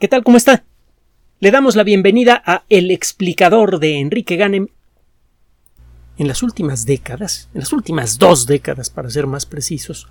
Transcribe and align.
¿Qué 0.00 0.08
tal? 0.08 0.24
¿Cómo 0.24 0.36
está? 0.36 0.64
Le 1.38 1.52
damos 1.52 1.76
la 1.76 1.84
bienvenida 1.84 2.42
a 2.44 2.64
El 2.68 2.90
explicador 2.90 3.78
de 3.78 4.00
Enrique 4.00 4.34
Ganem. 4.34 4.66
En 6.18 6.26
las 6.26 6.42
últimas 6.42 6.84
décadas, 6.84 7.48
en 7.54 7.60
las 7.60 7.72
últimas 7.72 8.18
dos 8.18 8.46
décadas 8.46 8.90
para 8.90 9.08
ser 9.08 9.28
más 9.28 9.46
precisos, 9.46 10.08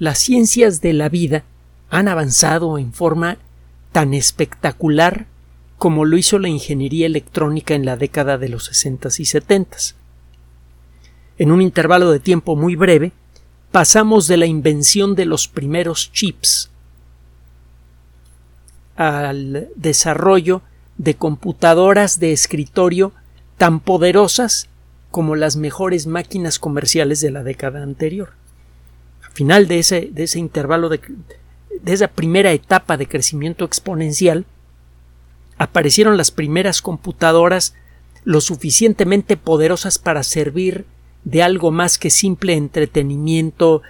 las 0.00 0.18
ciencias 0.18 0.80
de 0.80 0.94
la 0.94 1.08
vida 1.08 1.44
han 1.90 2.08
avanzado 2.08 2.76
en 2.76 2.92
forma 2.92 3.38
tan 3.92 4.14
espectacular 4.14 5.26
como 5.78 6.04
lo 6.04 6.16
hizo 6.16 6.40
la 6.40 6.48
ingeniería 6.48 7.06
electrónica 7.06 7.74
en 7.74 7.86
la 7.86 7.96
década 7.96 8.36
de 8.36 8.48
los 8.48 8.64
60 8.64 9.10
y 9.16 9.24
70. 9.26 9.76
En 11.38 11.52
un 11.52 11.62
intervalo 11.62 12.10
de 12.10 12.18
tiempo 12.18 12.56
muy 12.56 12.74
breve, 12.74 13.12
pasamos 13.70 14.26
de 14.26 14.38
la 14.38 14.46
invención 14.46 15.14
de 15.14 15.26
los 15.26 15.46
primeros 15.46 16.10
chips 16.12 16.69
al 19.00 19.70
desarrollo 19.76 20.60
de 20.98 21.14
computadoras 21.14 22.20
de 22.20 22.32
escritorio 22.32 23.12
tan 23.56 23.80
poderosas 23.80 24.68
como 25.10 25.36
las 25.36 25.56
mejores 25.56 26.06
máquinas 26.06 26.58
comerciales 26.58 27.22
de 27.22 27.30
la 27.30 27.42
década 27.42 27.82
anterior. 27.82 28.32
Al 29.24 29.32
final 29.32 29.68
de 29.68 29.78
ese, 29.78 30.10
de 30.12 30.24
ese 30.24 30.38
intervalo 30.38 30.90
de, 30.90 31.00
de 31.80 31.92
esa 31.94 32.08
primera 32.08 32.52
etapa 32.52 32.98
de 32.98 33.08
crecimiento 33.08 33.64
exponencial, 33.64 34.44
aparecieron 35.56 36.18
las 36.18 36.30
primeras 36.30 36.82
computadoras 36.82 37.74
lo 38.24 38.42
suficientemente 38.42 39.38
poderosas 39.38 39.98
para 39.98 40.22
servir 40.22 40.84
de 41.24 41.42
algo 41.42 41.70
más 41.70 41.96
que 41.96 42.10
simple 42.10 42.52
entretenimiento, 42.52 43.80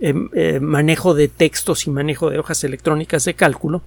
eh, 0.00 0.14
eh, 0.32 0.60
manejo 0.60 1.14
de 1.14 1.26
textos 1.26 1.88
y 1.88 1.90
manejo 1.90 2.30
de 2.30 2.38
hojas 2.38 2.62
electrónicas 2.62 3.24
de 3.24 3.34
cálculo, 3.34 3.82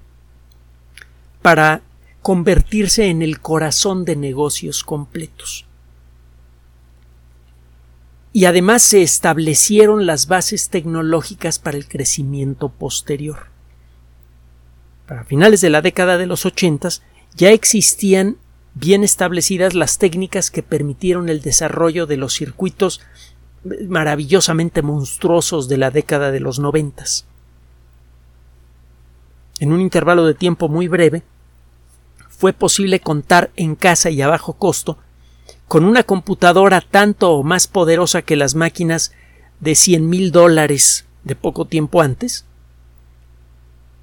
para 1.43 1.81
convertirse 2.23 3.07
en 3.07 3.21
el 3.21 3.39
corazón 3.39 4.05
de 4.05 4.15
negocios 4.15 4.83
completos. 4.83 5.65
Y 8.31 8.45
además 8.45 8.81
se 8.81 9.03
establecieron 9.03 10.07
las 10.07 10.27
bases 10.27 10.69
tecnológicas 10.69 11.59
para 11.59 11.77
el 11.77 11.87
crecimiento 11.87 12.69
posterior. 12.69 13.47
Para 15.05 15.25
finales 15.25 15.61
de 15.61 15.69
la 15.69 15.81
década 15.81 16.17
de 16.17 16.25
los 16.25 16.45
ochentas 16.45 17.03
ya 17.35 17.51
existían 17.51 18.37
bien 18.73 19.03
establecidas 19.03 19.75
las 19.75 19.97
técnicas 19.99 20.49
que 20.49 20.63
permitieron 20.63 21.29
el 21.29 21.41
desarrollo 21.41 22.07
de 22.07 22.17
los 22.17 22.33
circuitos 22.33 23.01
maravillosamente 23.87 24.81
monstruosos 24.81 25.67
de 25.67 25.77
la 25.77 25.91
década 25.91 26.31
de 26.31 26.39
los 26.39 26.59
noventas. 26.59 27.25
En 29.63 29.71
un 29.71 29.79
intervalo 29.79 30.25
de 30.25 30.33
tiempo 30.33 30.67
muy 30.67 30.89
breve, 30.89 31.23
fue 32.27 32.51
posible 32.51 32.99
contar 32.99 33.49
en 33.55 33.75
casa 33.75 34.09
y 34.09 34.21
a 34.21 34.27
bajo 34.27 34.55
costo 34.55 34.97
con 35.69 35.85
una 35.85 36.03
computadora 36.03 36.81
tanto 36.81 37.31
o 37.31 37.43
más 37.43 37.67
poderosa 37.67 38.23
que 38.23 38.35
las 38.35 38.55
máquinas 38.55 39.13
de 39.61 39.75
cien 39.75 40.09
mil 40.09 40.33
dólares 40.33 41.05
de 41.23 41.37
poco 41.37 41.63
tiempo 41.63 42.01
antes, 42.01 42.43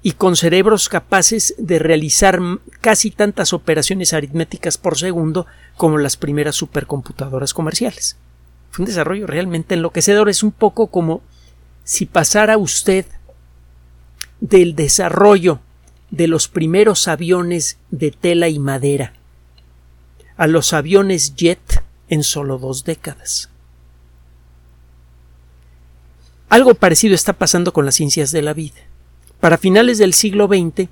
y 0.01 0.13
con 0.13 0.35
cerebros 0.35 0.89
capaces 0.89 1.53
de 1.59 1.77
realizar 1.77 2.39
casi 2.81 3.11
tantas 3.11 3.53
operaciones 3.53 4.13
aritméticas 4.13 4.79
por 4.79 4.97
segundo 4.97 5.45
como 5.77 5.99
las 5.99 6.17
primeras 6.17 6.55
supercomputadoras 6.55 7.53
comerciales. 7.53 8.17
Fue 8.71 8.81
un 8.81 8.87
desarrollo 8.87 9.27
realmente 9.27 9.75
enloquecedor. 9.75 10.27
Es 10.27 10.41
un 10.41 10.53
poco 10.53 10.87
como 10.87 11.21
si 11.83 12.07
pasara 12.07 12.57
usted 12.57 13.05
del 14.41 14.75
desarrollo 14.75 15.61
de 16.09 16.27
los 16.27 16.49
primeros 16.49 17.07
aviones 17.07 17.77
de 17.89 18.11
tela 18.11 18.49
y 18.49 18.59
madera 18.59 19.13
a 20.35 20.47
los 20.47 20.73
aviones 20.73 21.35
jet 21.35 21.83
en 22.09 22.23
solo 22.23 22.57
dos 22.57 22.83
décadas. 22.83 23.49
Algo 26.49 26.73
parecido 26.73 27.15
está 27.15 27.33
pasando 27.33 27.71
con 27.71 27.85
las 27.85 27.95
ciencias 27.95 28.31
de 28.31 28.41
la 28.41 28.53
vida. 28.53 28.81
Para 29.39 29.57
finales 29.57 29.99
del 29.99 30.13
siglo 30.13 30.47
XX 30.47 30.89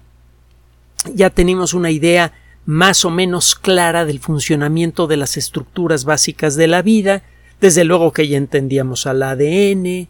ya 1.14 1.30
tenemos 1.30 1.74
una 1.74 1.92
idea 1.92 2.34
más 2.66 3.04
o 3.06 3.10
menos 3.10 3.56
clara 3.56 4.06
del 4.06 4.20
funcionamiento 4.20 5.08
de 5.08 5.18
las 5.18 5.36
estructuras 5.36 6.06
básicas 6.06 6.56
de 6.56 6.68
la 6.68 6.82
vida, 6.82 7.24
desde 7.60 7.84
luego 7.84 8.14
que 8.14 8.28
ya 8.28 8.38
entendíamos 8.38 9.08
al 9.08 9.24
ADN, 9.24 10.08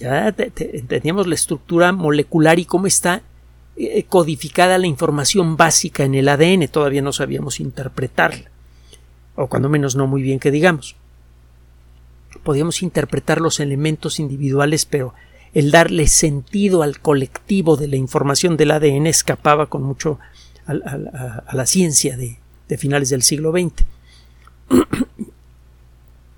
ya 0.00 0.34
entendíamos 0.38 1.26
la 1.26 1.34
estructura 1.34 1.92
molecular 1.92 2.58
y 2.58 2.64
cómo 2.64 2.86
está 2.86 3.22
eh, 3.76 4.04
codificada 4.08 4.78
la 4.78 4.86
información 4.86 5.56
básica 5.56 6.04
en 6.04 6.14
el 6.14 6.28
ADN, 6.28 6.68
todavía 6.68 7.02
no 7.02 7.12
sabíamos 7.12 7.60
interpretarla, 7.60 8.50
o 9.36 9.46
cuando 9.46 9.68
menos 9.68 9.96
no 9.96 10.06
muy 10.06 10.22
bien 10.22 10.38
que 10.38 10.50
digamos. 10.50 10.96
Podíamos 12.42 12.82
interpretar 12.82 13.40
los 13.40 13.60
elementos 13.60 14.18
individuales, 14.18 14.86
pero 14.86 15.12
el 15.52 15.70
darle 15.70 16.06
sentido 16.06 16.82
al 16.82 17.00
colectivo 17.00 17.76
de 17.76 17.88
la 17.88 17.96
información 17.96 18.56
del 18.56 18.70
ADN 18.70 19.06
escapaba 19.06 19.66
con 19.66 19.82
mucho 19.82 20.18
a, 20.66 20.74
la 21.52 21.66
ciencia 21.66 22.16
de 22.16 22.78
finales 22.78 23.10
del 23.10 23.22
siglo 23.22 23.52
XX. 23.52 23.84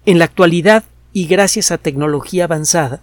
en 0.06 0.18
la 0.18 0.24
actualidad, 0.24 0.84
y 1.12 1.26
gracias 1.26 1.70
a 1.70 1.78
tecnología 1.78 2.44
avanzada, 2.44 3.00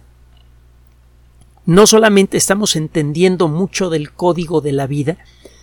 no 1.66 1.86
solamente 1.86 2.36
estamos 2.36 2.76
entendiendo 2.76 3.48
mucho 3.48 3.90
del 3.90 4.12
código 4.12 4.60
de 4.60 4.72
la 4.72 4.86
vida, 4.86 5.18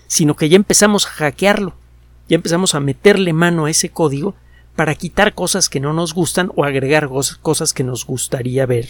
sino 0.07 0.35
que 0.35 0.49
ya 0.49 0.55
empezamos 0.55 1.05
a 1.05 1.09
hackearlo, 1.09 1.73
ya 2.29 2.35
empezamos 2.35 2.75
a 2.75 2.79
meterle 2.79 3.33
mano 3.33 3.65
a 3.65 3.69
ese 3.69 3.89
código 3.89 4.35
para 4.75 4.95
quitar 4.95 5.33
cosas 5.33 5.69
que 5.69 5.79
no 5.79 5.93
nos 5.93 6.13
gustan 6.13 6.51
o 6.55 6.63
agregar 6.63 7.09
cosas 7.41 7.73
que 7.73 7.83
nos 7.83 8.05
gustaría 8.05 8.65
ver 8.65 8.87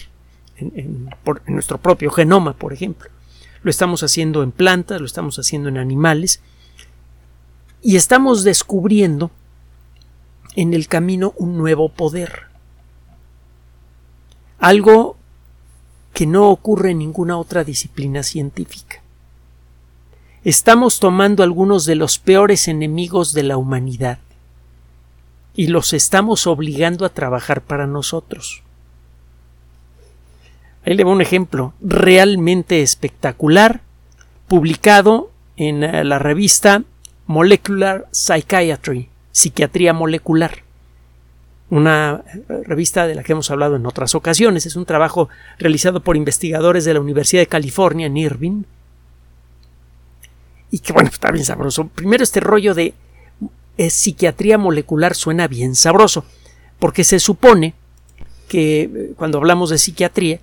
en, 0.58 0.74
en 0.76 1.54
nuestro 1.54 1.78
propio 1.78 2.12
genoma, 2.12 2.54
por 2.54 2.74
ejemplo. 2.74 3.10
Lo 3.64 3.72
estamos 3.72 4.04
haciendo 4.04 4.44
en 4.44 4.52
plantas, 4.52 5.00
lo 5.00 5.06
estamos 5.06 5.40
haciendo 5.40 5.70
en 5.70 5.78
animales 5.78 6.42
y 7.82 7.96
estamos 7.96 8.44
descubriendo 8.44 9.32
en 10.56 10.74
el 10.74 10.88
camino 10.88 11.34
un 11.38 11.58
nuevo 11.58 11.90
poder. 11.90 12.48
Algo 14.60 15.17
que 16.18 16.26
no 16.26 16.50
ocurre 16.50 16.90
en 16.90 16.98
ninguna 16.98 17.38
otra 17.38 17.64
disciplina 17.64 18.24
científica. 18.24 19.04
Estamos 20.44 21.00
tomando 21.00 21.44
algunos 21.44 21.86
de 21.86 21.94
los 21.94 22.18
peores 22.18 22.68
enemigos 22.68 23.34
de 23.34 23.44
la 23.44 23.58
humanidad 23.58 24.18
y 25.54 25.68
los 25.68 25.94
estamos 25.94 26.48
obligando 26.48 27.06
a 27.06 27.10
trabajar 27.10 27.62
para 27.62 27.86
nosotros. 27.86 28.64
Ahí 30.84 30.96
le 30.96 31.04
va 31.04 31.12
un 31.12 31.22
ejemplo 31.22 31.76
realmente 31.82 32.82
espectacular, 32.82 33.82
publicado 34.48 35.30
en 35.56 35.84
eh, 35.84 36.04
la 36.04 36.18
revista 36.18 36.82
Molecular 37.28 38.08
Psychiatry, 38.12 39.10
Psiquiatría 39.32 39.94
Molecular 39.94 40.64
una 41.70 42.24
revista 42.66 43.08
de 43.08 43.16
la 43.16 43.24
que 43.24 43.34
hemos 43.34 43.52
hablado 43.52 43.76
en 43.76 43.86
otras 43.86 44.16
ocasiones. 44.16 44.66
Es 44.66 44.76
un 44.76 44.86
trabajo 44.86 45.30
realizado 45.60 46.02
por 46.02 46.16
investigadores 46.16 46.86
de 46.86 46.94
la 46.94 47.02
Universidad 47.02 47.42
de 47.42 47.48
California 47.48 48.08
en 48.08 48.18
Irvine. 48.18 48.64
Y 50.72 50.80
que 50.80 50.94
bueno, 50.94 51.10
está 51.10 51.32
bien 51.32 51.46
sabroso. 51.46 51.88
Primero 51.88 52.24
este 52.24 52.40
rollo 52.40 52.74
de 52.74 52.94
eh, 53.78 53.90
psiquiatría 53.90 54.58
molecular 54.58 55.14
suena 55.14 55.48
bien 55.48 55.76
sabroso, 55.76 56.26
porque 56.80 57.04
se 57.04 57.20
supone 57.20 57.74
que 58.48 58.82
eh, 58.82 59.14
cuando 59.16 59.38
hablamos 59.38 59.70
de 59.70 59.78
psiquiatría 59.78 60.40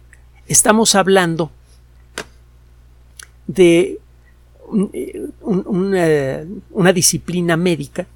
estamos 0.47 0.95
hablando 0.95 1.51
de 3.47 3.99
eh, 4.93 5.29
una 6.71 6.93
disciplina 6.93 7.57
médica 7.57 8.07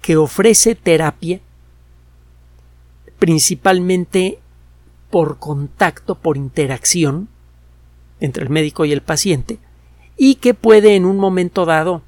que 0.00 0.16
ofrece 0.16 0.74
terapia 0.74 1.40
principalmente 3.22 4.40
por 5.08 5.38
contacto, 5.38 6.16
por 6.16 6.36
interacción 6.36 7.28
entre 8.18 8.42
el 8.42 8.50
médico 8.50 8.84
y 8.84 8.90
el 8.90 9.00
paciente, 9.00 9.60
y 10.16 10.34
que 10.34 10.54
puede 10.54 10.96
en 10.96 11.04
un 11.04 11.18
momento 11.18 11.64
dado 11.64 12.02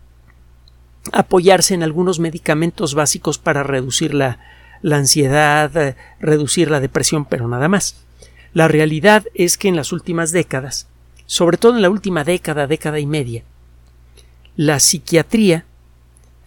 apoyarse 1.13 1.73
en 1.73 1.85
algunos 1.85 2.19
medicamentos 2.19 2.97
básicos 2.97 3.39
para 3.39 3.63
reducir 3.63 4.13
la, 4.13 4.41
la 4.83 4.97
ansiedad, 4.97 5.77
eh, 5.77 5.95
reducir 6.19 6.69
la 6.69 6.81
depresión, 6.81 7.27
pero 7.27 7.47
nada 7.47 7.69
más. 7.69 7.95
La 8.53 8.67
realidad 8.67 9.25
es 9.35 9.57
que 9.57 9.69
en 9.69 9.77
las 9.77 9.93
últimas 9.93 10.33
décadas, 10.33 10.89
sobre 11.27 11.59
todo 11.59 11.77
en 11.77 11.83
la 11.83 11.91
última 11.91 12.25
década, 12.25 12.67
década 12.67 12.99
y 12.99 13.07
media, 13.07 13.45
la 14.57 14.81
psiquiatría 14.81 15.65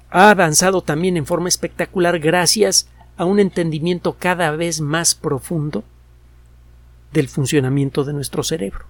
ha 0.09 0.29
avanzado 0.29 0.81
también 0.81 1.15
en 1.15 1.25
forma 1.25 1.47
espectacular 1.47 2.19
gracias 2.19 2.89
a 3.17 3.25
un 3.25 3.39
entendimiento 3.39 4.13
cada 4.13 4.51
vez 4.51 4.79
más 4.79 5.15
profundo 5.15 5.83
del 7.11 7.27
funcionamiento 7.27 8.03
de 8.03 8.13
nuestro 8.13 8.43
cerebro. 8.43 8.85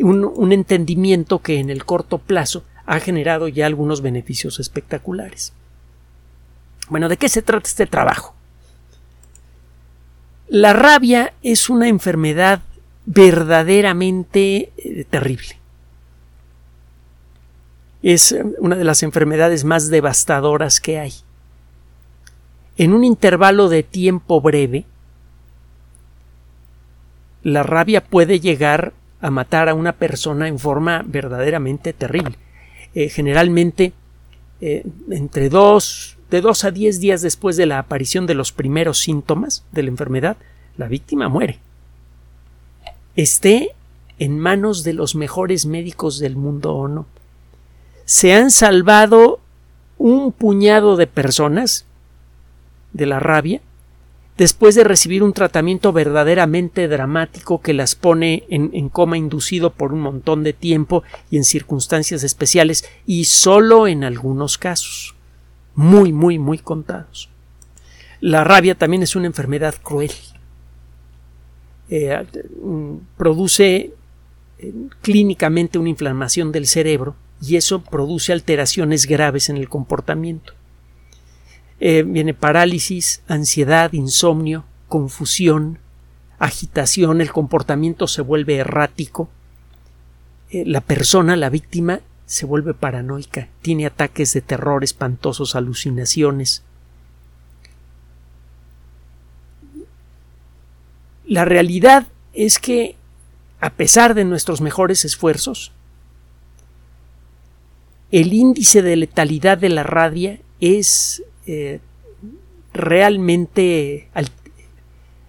un, 0.00 0.52
entendimiento 0.52 1.40
que 1.40 1.58
en 1.58 1.70
el 1.70 1.84
corto 1.84 2.18
plazo 2.18 2.64
ha 2.84 3.00
generado 3.00 3.48
ya 3.48 3.66
algunos 3.66 4.00
beneficios 4.02 4.60
espectaculares. 4.60 5.52
Bueno, 6.88 7.08
¿de 7.08 7.16
qué 7.16 7.28
se 7.28 7.42
trata 7.42 7.66
este 7.66 7.86
trabajo? 7.86 8.34
La 10.48 10.72
rabia 10.72 11.32
es 11.42 11.68
una 11.68 11.88
enfermedad 11.88 12.60
verdaderamente 13.06 14.72
eh, 14.76 15.04
terrible. 15.08 15.58
Es 18.02 18.32
eh, 18.32 18.44
una 18.58 18.76
de 18.76 18.84
las 18.84 19.02
enfermedades 19.02 19.64
más 19.64 19.88
devastadoras 19.88 20.80
que 20.80 20.98
hay. 21.00 21.12
En 22.76 22.92
un 22.92 23.04
intervalo 23.04 23.68
de 23.68 23.82
tiempo 23.82 24.40
breve, 24.40 24.84
la 27.42 27.62
rabia 27.62 28.04
puede 28.04 28.40
llegar 28.40 28.92
a 29.20 29.30
matar 29.30 29.68
a 29.68 29.74
una 29.74 29.92
persona 29.92 30.48
en 30.48 30.58
forma 30.58 31.02
verdaderamente 31.06 31.92
terrible. 31.92 32.36
Eh, 32.94 33.08
generalmente, 33.08 33.92
entre 34.60 35.48
dos 35.48 36.16
de 36.30 36.40
dos 36.40 36.64
a 36.64 36.70
diez 36.70 37.00
días 37.00 37.22
después 37.22 37.56
de 37.56 37.66
la 37.66 37.78
aparición 37.78 38.26
de 38.26 38.34
los 38.34 38.52
primeros 38.52 38.98
síntomas 38.98 39.64
de 39.72 39.84
la 39.84 39.90
enfermedad, 39.90 40.36
la 40.76 40.88
víctima 40.88 41.28
muere. 41.28 41.60
Esté 43.14 43.70
en 44.18 44.38
manos 44.38 44.82
de 44.82 44.92
los 44.92 45.14
mejores 45.14 45.66
médicos 45.66 46.18
del 46.18 46.36
mundo 46.36 46.74
o 46.74 46.88
no. 46.88 47.06
Se 48.04 48.34
han 48.34 48.50
salvado 48.50 49.40
un 49.98 50.32
puñado 50.32 50.96
de 50.96 51.06
personas 51.06 51.85
de 52.96 53.06
la 53.06 53.20
rabia 53.20 53.60
después 54.36 54.74
de 54.74 54.84
recibir 54.84 55.22
un 55.22 55.32
tratamiento 55.32 55.92
verdaderamente 55.92 56.88
dramático 56.88 57.60
que 57.60 57.72
las 57.72 57.94
pone 57.94 58.44
en, 58.48 58.88
coma 58.90 59.16
inducido 59.16 59.72
por 59.72 59.92
un 59.92 60.00
montón 60.00 60.44
de 60.44 60.52
tiempo 60.52 61.02
y 61.30 61.36
en 61.38 61.44
circunstancias 61.44 62.22
especiales 62.22 62.88
y 63.06 63.24
solo 63.24 63.86
en 63.86 64.04
algunos 64.04 64.58
casos 64.58 65.14
muy, 65.74 66.12
muy, 66.12 66.38
muy 66.38 66.58
contados. 66.58 67.28
La 68.20 68.44
rabia 68.44 68.74
también 68.74 69.02
es 69.02 69.16
una 69.16 69.26
enfermedad 69.26 69.74
cruel. 69.82 70.12
Eh, 71.88 72.26
produce 73.16 73.92
eh, 74.58 74.72
clínicamente 75.02 75.78
una 75.78 75.90
inflamación 75.90 76.50
del 76.50 76.66
cerebro 76.66 77.14
y 77.40 77.56
eso 77.56 77.82
produce 77.82 78.32
alteraciones 78.32 79.06
graves 79.06 79.48
en 79.48 79.56
el 79.56 79.68
comportamiento. 79.68 80.54
Eh, 81.78 82.02
viene 82.02 82.34
parálisis, 82.34 83.22
ansiedad, 83.28 83.92
insomnio, 83.92 84.64
confusión, 84.88 85.78
agitación, 86.38 87.20
el 87.20 87.32
comportamiento 87.32 88.06
se 88.06 88.22
vuelve 88.22 88.56
errático, 88.56 89.28
la 90.50 90.80
persona, 90.80 91.36
la 91.36 91.50
víctima, 91.50 92.00
se 92.24 92.46
vuelve 92.46 92.74
paranoica, 92.74 93.48
tiene 93.62 93.86
ataques 93.86 94.32
de 94.32 94.40
terror 94.40 94.84
espantosos, 94.84 95.54
alucinaciones. 95.54 96.62
La 101.26 101.44
realidad 101.44 102.06
es 102.32 102.58
que, 102.58 102.96
a 103.60 103.70
pesar 103.70 104.14
de 104.14 104.24
nuestros 104.24 104.60
mejores 104.60 105.04
esfuerzos, 105.04 105.72
el 108.10 108.32
índice 108.32 108.82
de 108.82 108.96
letalidad 108.96 109.58
de 109.58 109.68
la 109.68 109.82
rabia 109.82 110.40
es 110.60 111.22
eh, 111.46 111.80
realmente 112.72 114.08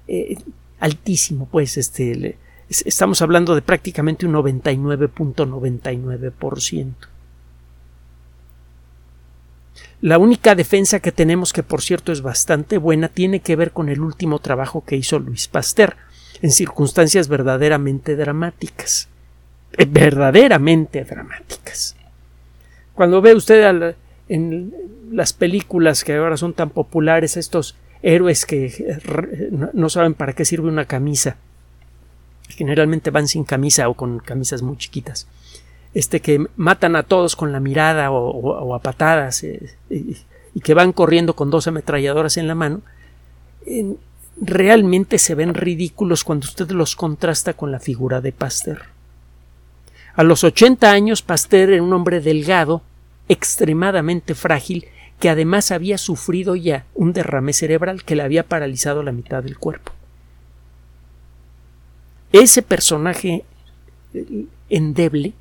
eh, 0.07 0.37
altísimo, 0.79 1.49
pues 1.51 1.77
este 1.77 2.37
estamos 2.69 3.21
hablando 3.21 3.55
de 3.55 3.61
prácticamente 3.61 4.25
un 4.25 4.33
99.99%. 4.33 6.93
La 10.01 10.19
única 10.19 10.53
defensa 10.53 10.99
que 10.99 11.11
tenemos, 11.11 11.53
que 11.53 11.63
por 11.63 11.81
cierto 11.81 12.11
es 12.11 12.21
bastante 12.21 12.77
buena, 12.77 13.09
tiene 13.09 13.39
que 13.39 13.55
ver 13.55 13.71
con 13.71 13.89
el 13.89 14.01
último 14.01 14.39
trabajo 14.39 14.83
que 14.85 14.95
hizo 14.95 15.17
Luis 15.17 15.47
Pasteur, 15.47 15.95
en 16.41 16.51
circunstancias 16.51 17.27
verdaderamente 17.27 18.15
dramáticas. 18.15 19.07
Eh, 19.77 19.87
verdaderamente 19.89 21.03
dramáticas. 21.03 21.95
Cuando 22.93 23.21
ve 23.21 23.33
usted 23.33 23.95
en 24.29 24.74
las 25.12 25.33
películas 25.33 26.03
que 26.03 26.15
ahora 26.15 26.38
son 26.38 26.53
tan 26.53 26.69
populares, 26.69 27.38
estos 27.38 27.75
héroes 28.01 28.45
que 28.45 29.00
no 29.74 29.89
saben 29.89 30.13
para 30.13 30.33
qué 30.33 30.45
sirve 30.45 30.68
una 30.68 30.85
camisa, 30.85 31.38
generalmente 32.50 33.12
van 33.12 33.27
sin 33.27 33.44
camisa 33.44 33.89
o 33.89 33.94
con 33.94 34.19
camisas 34.19 34.62
muy 34.62 34.77
chiquitas, 34.77 35.27
este 35.94 36.19
que 36.19 36.45
matan 36.56 36.95
a 36.95 37.03
todos 37.03 37.35
con 37.35 37.51
la 37.51 37.59
mirada 37.59 38.12
o, 38.12 38.75
a 38.75 38.79
patadas 38.79 39.44
eh, 39.44 39.75
y, 39.89 40.15
que 40.62 40.74
van 40.74 40.91
corriendo 40.91 41.35
con 41.35 41.51
dos 41.51 41.68
ametralladoras 41.68 42.38
en 42.38 42.47
la 42.47 42.56
mano, 42.56 42.81
realmente 44.41 45.19
se 45.19 45.35
ven 45.35 45.53
ridículos 45.53 46.24
cuando 46.24 46.45
usted 46.45 46.71
los 46.71 46.95
contrasta 46.95 47.53
con 47.53 47.71
la 47.71 47.79
figura 47.79 48.21
de 48.21 48.31
Pasteur. 48.31 48.81
A 50.15 50.24
los 50.24 50.44
80 50.44 50.89
años, 50.89 51.21
Pasteur 51.21 51.69
era 51.69 51.83
un 51.83 51.94
hombre 51.94 52.21
delgado, 52.21 52.81
extremadamente 53.29 54.35
frágil, 54.35 54.85
que 55.19 55.29
además 55.29 55.71
había 55.71 55.97
sufrido 55.97 56.56
ya 56.56 56.85
un 56.94 57.13
derrame 57.13 57.53
cerebral 57.53 58.03
que 58.03 58.15
le 58.15 58.24
había 58.24 58.44
paralizado 58.44 59.03
la 59.03 59.12
mitad 59.12 59.44
del 59.44 59.57
cuerpo 59.57 59.94
ese 62.31 62.62
personaje 62.62 63.45
endeble 64.69 65.33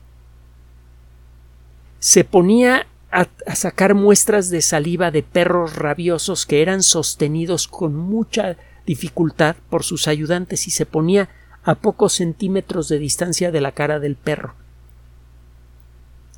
se 1.99 2.25
ponía 2.25 2.87
a, 3.11 3.27
sacar 3.55 3.94
muestras 3.94 4.50
de 4.50 4.62
saliva 4.62 5.11
de 5.11 5.23
perros 5.23 5.77
rabiosos 5.77 6.47
que 6.47 6.62
eran 6.62 6.83
sostenidos 6.83 7.69
con 7.69 7.97
mucha 7.97 8.56
dificultad 8.87 9.56
por 9.71 9.83
sus 9.83 10.06
ayudantes 10.06 10.69
y 10.69 10.71
se 10.71 10.87
ponía 10.87 11.29
a 11.65 11.75
pocos 11.75 12.15
centímetros 12.15 12.88
de 12.88 12.99
distancia 12.99 13.50
de 13.50 13.61
la 13.61 13.73
cara 13.73 13.99
del 13.99 14.15
perro. 14.15 14.55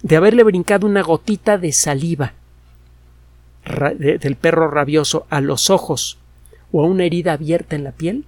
De 0.03 0.17
haberle 0.17 0.45
brincado 0.45 0.87
una 0.87 1.03
gotita 1.03 1.59
de 1.59 1.73
saliva 1.73 2.35
del 3.99 4.37
perro 4.37 4.71
rabioso 4.71 5.27
a 5.29 5.41
los 5.41 5.69
ojos 5.71 6.19
o 6.73 6.83
a 6.83 6.87
una 6.87 7.05
herida 7.05 7.35
abierta 7.35 7.77
en 7.77 7.85
la 7.85 7.93
piel, 7.93 8.25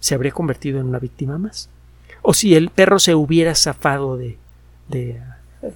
se 0.00 0.14
habría 0.14 0.32
convertido 0.32 0.80
en 0.80 0.86
una 0.86 0.98
víctima 0.98 1.38
más. 1.38 1.68
O 2.22 2.34
si 2.34 2.54
el 2.54 2.70
perro 2.70 2.98
se 2.98 3.14
hubiera 3.14 3.54
zafado 3.54 4.16
de, 4.16 4.38
de, 4.88 5.20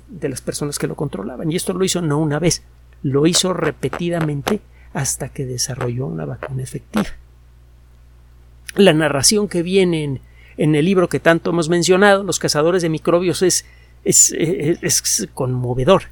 de 0.08 0.28
las 0.28 0.40
personas 0.40 0.78
que 0.78 0.86
lo 0.86 0.94
controlaban. 0.94 1.50
Y 1.50 1.56
esto 1.56 1.72
lo 1.72 1.84
hizo 1.84 2.00
no 2.02 2.18
una 2.18 2.38
vez, 2.38 2.62
lo 3.02 3.26
hizo 3.26 3.52
repetidamente 3.52 4.60
hasta 4.94 5.28
que 5.28 5.46
desarrolló 5.46 6.06
una 6.06 6.24
vacuna 6.24 6.62
efectiva. 6.62 7.06
La 8.76 8.92
narración 8.92 9.48
que 9.48 9.62
viene 9.62 10.04
en, 10.04 10.20
en 10.56 10.74
el 10.74 10.84
libro 10.84 11.08
que 11.08 11.20
tanto 11.20 11.50
hemos 11.50 11.68
mencionado, 11.68 12.22
Los 12.24 12.38
cazadores 12.38 12.82
de 12.82 12.88
microbios, 12.88 13.42
es, 13.42 13.66
es, 14.04 14.32
es, 14.32 15.28
conmovedor. 15.34 16.04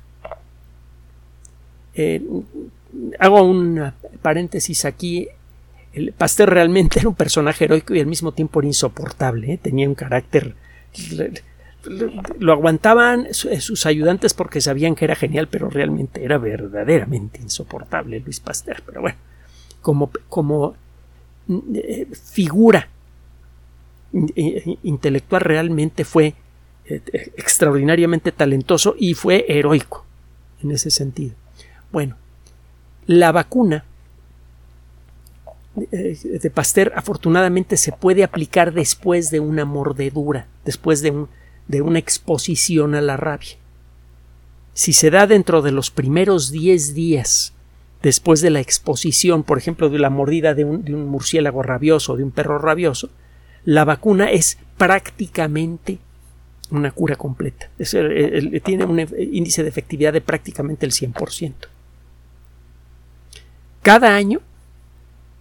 Eh, 1.94 2.23
hago 3.18 3.42
un 3.42 3.92
paréntesis 4.23 4.85
aquí 4.85 5.28
el 5.92 6.12
Pasteur 6.12 6.50
realmente 6.50 6.99
era 7.00 7.09
un 7.09 7.14
personaje 7.14 7.64
heroico 7.64 7.94
y 7.94 8.00
al 8.00 8.06
mismo 8.06 8.32
tiempo 8.32 8.61
era 8.61 8.68
insoportable, 8.68 9.54
¿eh? 9.54 9.59
tenía 9.59 9.88
un 9.88 9.94
carácter 9.94 10.54
lo 12.38 12.52
aguantaban 12.52 13.32
sus 13.32 13.87
ayudantes 13.87 14.35
porque 14.35 14.61
sabían 14.61 14.94
que 14.94 15.06
era 15.06 15.14
genial, 15.14 15.49
pero 15.49 15.70
realmente 15.70 16.23
era 16.25 16.37
verdaderamente 16.38 17.40
insoportable 17.40 18.20
Luis 18.20 18.40
Pasteur. 18.40 18.82
Pero 18.85 19.00
bueno, 19.00 19.16
como, 19.80 20.11
como 20.28 20.75
eh, 21.75 22.06
figura 22.12 22.88
intelectual 24.82 25.40
realmente 25.40 26.04
fue 26.04 26.26
eh, 26.26 26.35
extraordinariamente 27.37 28.32
talentoso 28.32 28.94
y 28.99 29.14
fue 29.14 29.47
heroico 29.49 30.04
en 30.62 30.73
ese 30.73 30.90
sentido. 30.90 31.35
Bueno, 31.92 32.16
la 33.06 33.32
vacuna 33.32 33.85
eh, 35.92 36.18
de 36.40 36.50
Pasteur 36.50 36.92
afortunadamente 36.97 37.76
se 37.76 37.92
puede 37.92 38.25
aplicar 38.25 38.73
después 38.73 39.30
de 39.30 39.40
una 39.40 39.64
mordedura, 39.64 40.47
después 40.64 41.00
de, 41.02 41.11
un, 41.11 41.28
de 41.68 41.82
una 41.82 41.99
exposición 41.99 42.94
a 42.94 43.00
la 43.00 43.16
rabia. 43.16 43.56
Si 44.75 44.92
se 44.92 45.11
da 45.11 45.26
dentro 45.26 45.62
de 45.62 45.73
los 45.73 45.90
primeros 45.90 46.50
10 46.50 46.94
días 46.94 47.52
después 48.02 48.40
de 48.40 48.50
la 48.50 48.61
exposición, 48.61 49.42
por 49.42 49.59
ejemplo, 49.59 49.90
de 49.90 49.99
la 49.99 50.11
mordida 50.11 50.54
de 50.54 50.64
un, 50.64 50.85
de 50.85 50.94
un 50.94 51.06
murciélago 51.06 51.62
rabioso 51.62 52.14
o 52.14 52.16
de 52.16 52.25
un 52.25 52.30
perro 52.30 52.59
rabioso, 52.59 53.11
la 53.64 53.85
vacuna 53.85 54.30
es 54.30 54.59
prácticamente 54.78 55.99
una 56.71 56.91
cura 56.91 57.17
completa. 57.17 57.69
tiene 57.77 58.85
un 58.85 59.00
índice 59.19 59.62
de 59.62 59.69
efectividad 59.69 60.12
de 60.12 60.21
prácticamente 60.21 60.87
el 60.87 60.93
100%. 60.93 61.53
Cada 63.83 64.15
año 64.15 64.41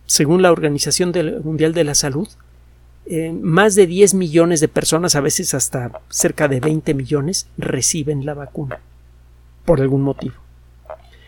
según 0.10 0.42
la 0.42 0.52
Organización 0.52 1.14
Mundial 1.44 1.72
de 1.74 1.84
la 1.84 1.94
Salud, 1.94 2.28
eh, 3.06 3.32
más 3.32 3.76
de 3.76 3.86
10 3.86 4.16
millones 4.16 4.60
de 4.60 4.68
personas, 4.68 5.16
a 5.16 5.22
veces 5.22 5.54
hasta 5.54 6.02
cerca 6.10 6.48
de 6.48 6.60
20 6.60 6.96
millones, 6.96 7.48
reciben 7.60 8.26
la 8.26 8.34
vacuna 8.34 8.80
por 9.66 9.82
algún 9.82 10.02
motivo. 10.02 10.34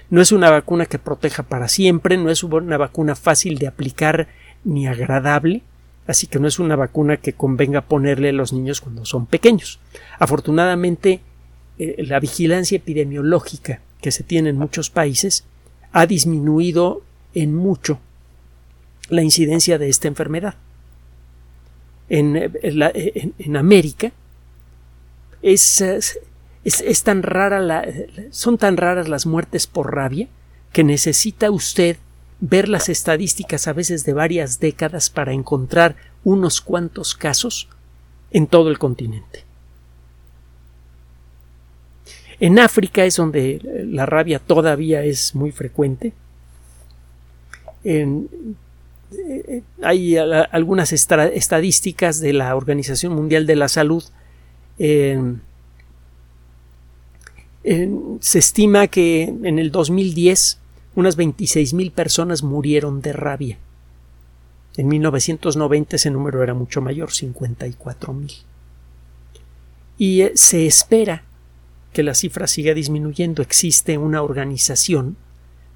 No 0.09 0.19
es 0.19 0.31
una 0.31 0.49
vacuna 0.49 0.87
que 0.87 0.97
proteja 0.97 1.43
para 1.43 1.67
siempre, 1.67 2.17
no 2.17 2.31
es 2.31 2.43
una 2.43 2.77
vacuna 2.77 3.15
fácil 3.15 3.59
de 3.59 3.67
aplicar 3.67 4.29
ni 4.63 4.87
agradable, 4.87 5.61
así 6.11 6.27
que 6.27 6.39
no 6.39 6.47
es 6.47 6.59
una 6.59 6.75
vacuna 6.75 7.17
que 7.17 7.33
convenga 7.33 7.81
ponerle 7.81 8.29
a 8.29 8.33
los 8.33 8.53
niños 8.53 8.81
cuando 8.81 9.05
son 9.05 9.25
pequeños. 9.25 9.79
Afortunadamente, 10.19 11.21
eh, 11.79 12.03
la 12.05 12.19
vigilancia 12.19 12.75
epidemiológica 12.75 13.81
que 14.01 14.11
se 14.11 14.23
tiene 14.23 14.49
en 14.49 14.57
muchos 14.57 14.89
países 14.89 15.45
ha 15.91 16.05
disminuido 16.05 17.01
en 17.33 17.55
mucho 17.55 17.99
la 19.09 19.23
incidencia 19.23 19.77
de 19.77 19.89
esta 19.89 20.07
enfermedad. 20.07 20.55
En, 22.09 22.35
eh, 22.35 23.31
América 23.57 24.11
es, 25.41 25.81
es, 26.63 27.03
tan 27.03 27.23
rara 27.23 27.59
la, 27.61 27.87
son 28.31 28.57
tan 28.57 28.77
raras 28.77 29.07
las 29.07 29.25
muertes 29.25 29.65
por 29.65 29.95
rabia 29.95 30.27
que 30.73 30.83
necesita 30.83 31.51
usted 31.51 31.97
ver 32.41 32.67
las 32.67 32.89
estadísticas 32.89 33.67
a 33.67 33.73
veces 33.73 34.03
de 34.03 34.13
varias 34.13 34.59
décadas 34.59 35.09
para 35.09 35.31
encontrar 35.31 35.95
unos 36.23 36.59
cuantos 36.59 37.15
casos 37.15 37.69
en 38.31 38.47
todo 38.47 38.69
el 38.69 38.79
continente. 38.79 39.45
En 42.39 42.57
África 42.57 43.05
es 43.05 43.17
donde 43.17 43.61
la 43.87 44.07
rabia 44.07 44.39
todavía 44.39 45.03
es 45.03 45.35
muy 45.35 45.51
frecuente. 45.51 46.13
En, 47.83 48.27
eh, 49.11 49.61
hay 49.83 50.17
algunas 50.17 50.91
estadísticas 50.91 52.19
de 52.19 52.33
la 52.33 52.55
Organización 52.55 53.13
Mundial 53.13 53.45
de 53.45 53.55
la 53.55 53.67
Salud. 53.67 54.03
se 58.19 58.39
estima 58.39 58.87
que 58.87 59.23
en 59.43 59.59
el 59.59 59.71
2010 59.71 60.57
unas 60.95 61.17
26.000 61.17 61.91
personas 61.91 62.43
murieron 62.43 63.01
de 63.01 63.13
rabia. 63.13 63.57
En 64.77 64.87
1990 64.87 65.95
ese 65.95 66.11
número 66.11 66.43
era 66.43 66.53
mucho 66.53 66.81
mayor, 66.81 67.09
54.000. 67.09 68.43
Y 69.97 70.21
eh, 70.21 70.31
se 70.35 70.65
espera 70.65 71.23
que 71.93 72.03
la 72.03 72.13
cifra 72.13 72.47
siga 72.47 72.73
disminuyendo. 72.73 73.41
Existe 73.41 73.97
una 73.97 74.21
organización 74.21 75.17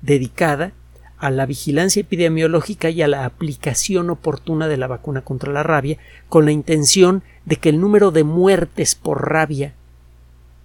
dedicada 0.02 0.74
a 1.18 1.32
la 1.32 1.46
vigilancia 1.46 2.02
epidemiológica 2.02 2.90
y 2.90 3.02
a 3.02 3.08
la 3.08 3.26
aplicación 3.26 4.10
oportuna 4.10 4.68
de 4.68 4.78
la 4.78 4.88
vacuna 4.88 5.22
contra 5.22 5.52
la 5.52 5.64
rabia, 5.64 5.98
con 6.30 6.46
la 6.46 6.52
intención 6.52 7.24
de 7.46 7.56
que 7.58 7.70
el 7.70 7.80
número 7.80 8.12
de 8.12 8.24
muertes 8.24 8.96
por 8.96 9.30
rabia 9.30 9.74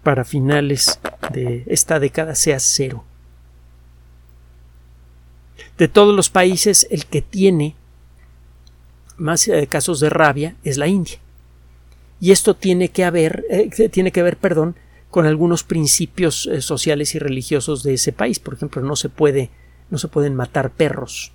para 0.02 0.24
finales 0.24 0.98
de 1.32 1.64
esta 1.66 2.00
década 2.00 2.34
sea 2.34 2.58
cero. 2.58 3.04
De 5.80 5.88
todos 5.88 6.14
los 6.14 6.28
países, 6.28 6.86
el 6.90 7.06
que 7.06 7.22
tiene 7.22 7.74
más 9.16 9.48
eh, 9.48 9.66
casos 9.66 9.98
de 9.98 10.10
rabia 10.10 10.54
es 10.62 10.76
la 10.76 10.88
India. 10.88 11.16
Y 12.20 12.32
esto 12.32 12.54
tiene 12.54 12.90
que 12.90 13.02
haber, 13.02 13.46
eh, 13.48 13.70
tiene 13.88 14.12
que 14.12 14.22
ver, 14.22 14.36
perdón, 14.36 14.76
con 15.08 15.24
algunos 15.24 15.64
principios 15.64 16.44
eh, 16.44 16.60
sociales 16.60 17.14
y 17.14 17.18
religiosos 17.18 17.82
de 17.82 17.94
ese 17.94 18.12
país. 18.12 18.38
Por 18.38 18.52
ejemplo, 18.52 18.82
no 18.82 18.94
se 18.94 19.08
puede, 19.08 19.48
no 19.88 19.96
se 19.96 20.08
pueden 20.08 20.34
matar 20.34 20.70
perros 20.70 21.32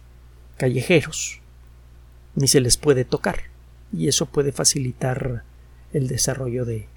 callejeros, 0.57 1.41
ni 2.35 2.47
se 2.47 2.61
les 2.61 2.77
puede 2.77 3.03
tocar. 3.03 3.45
Y 3.91 4.09
eso 4.09 4.27
puede 4.27 4.51
facilitar 4.51 5.43
el 5.91 6.07
desarrollo 6.07 6.65
de, 6.65 6.87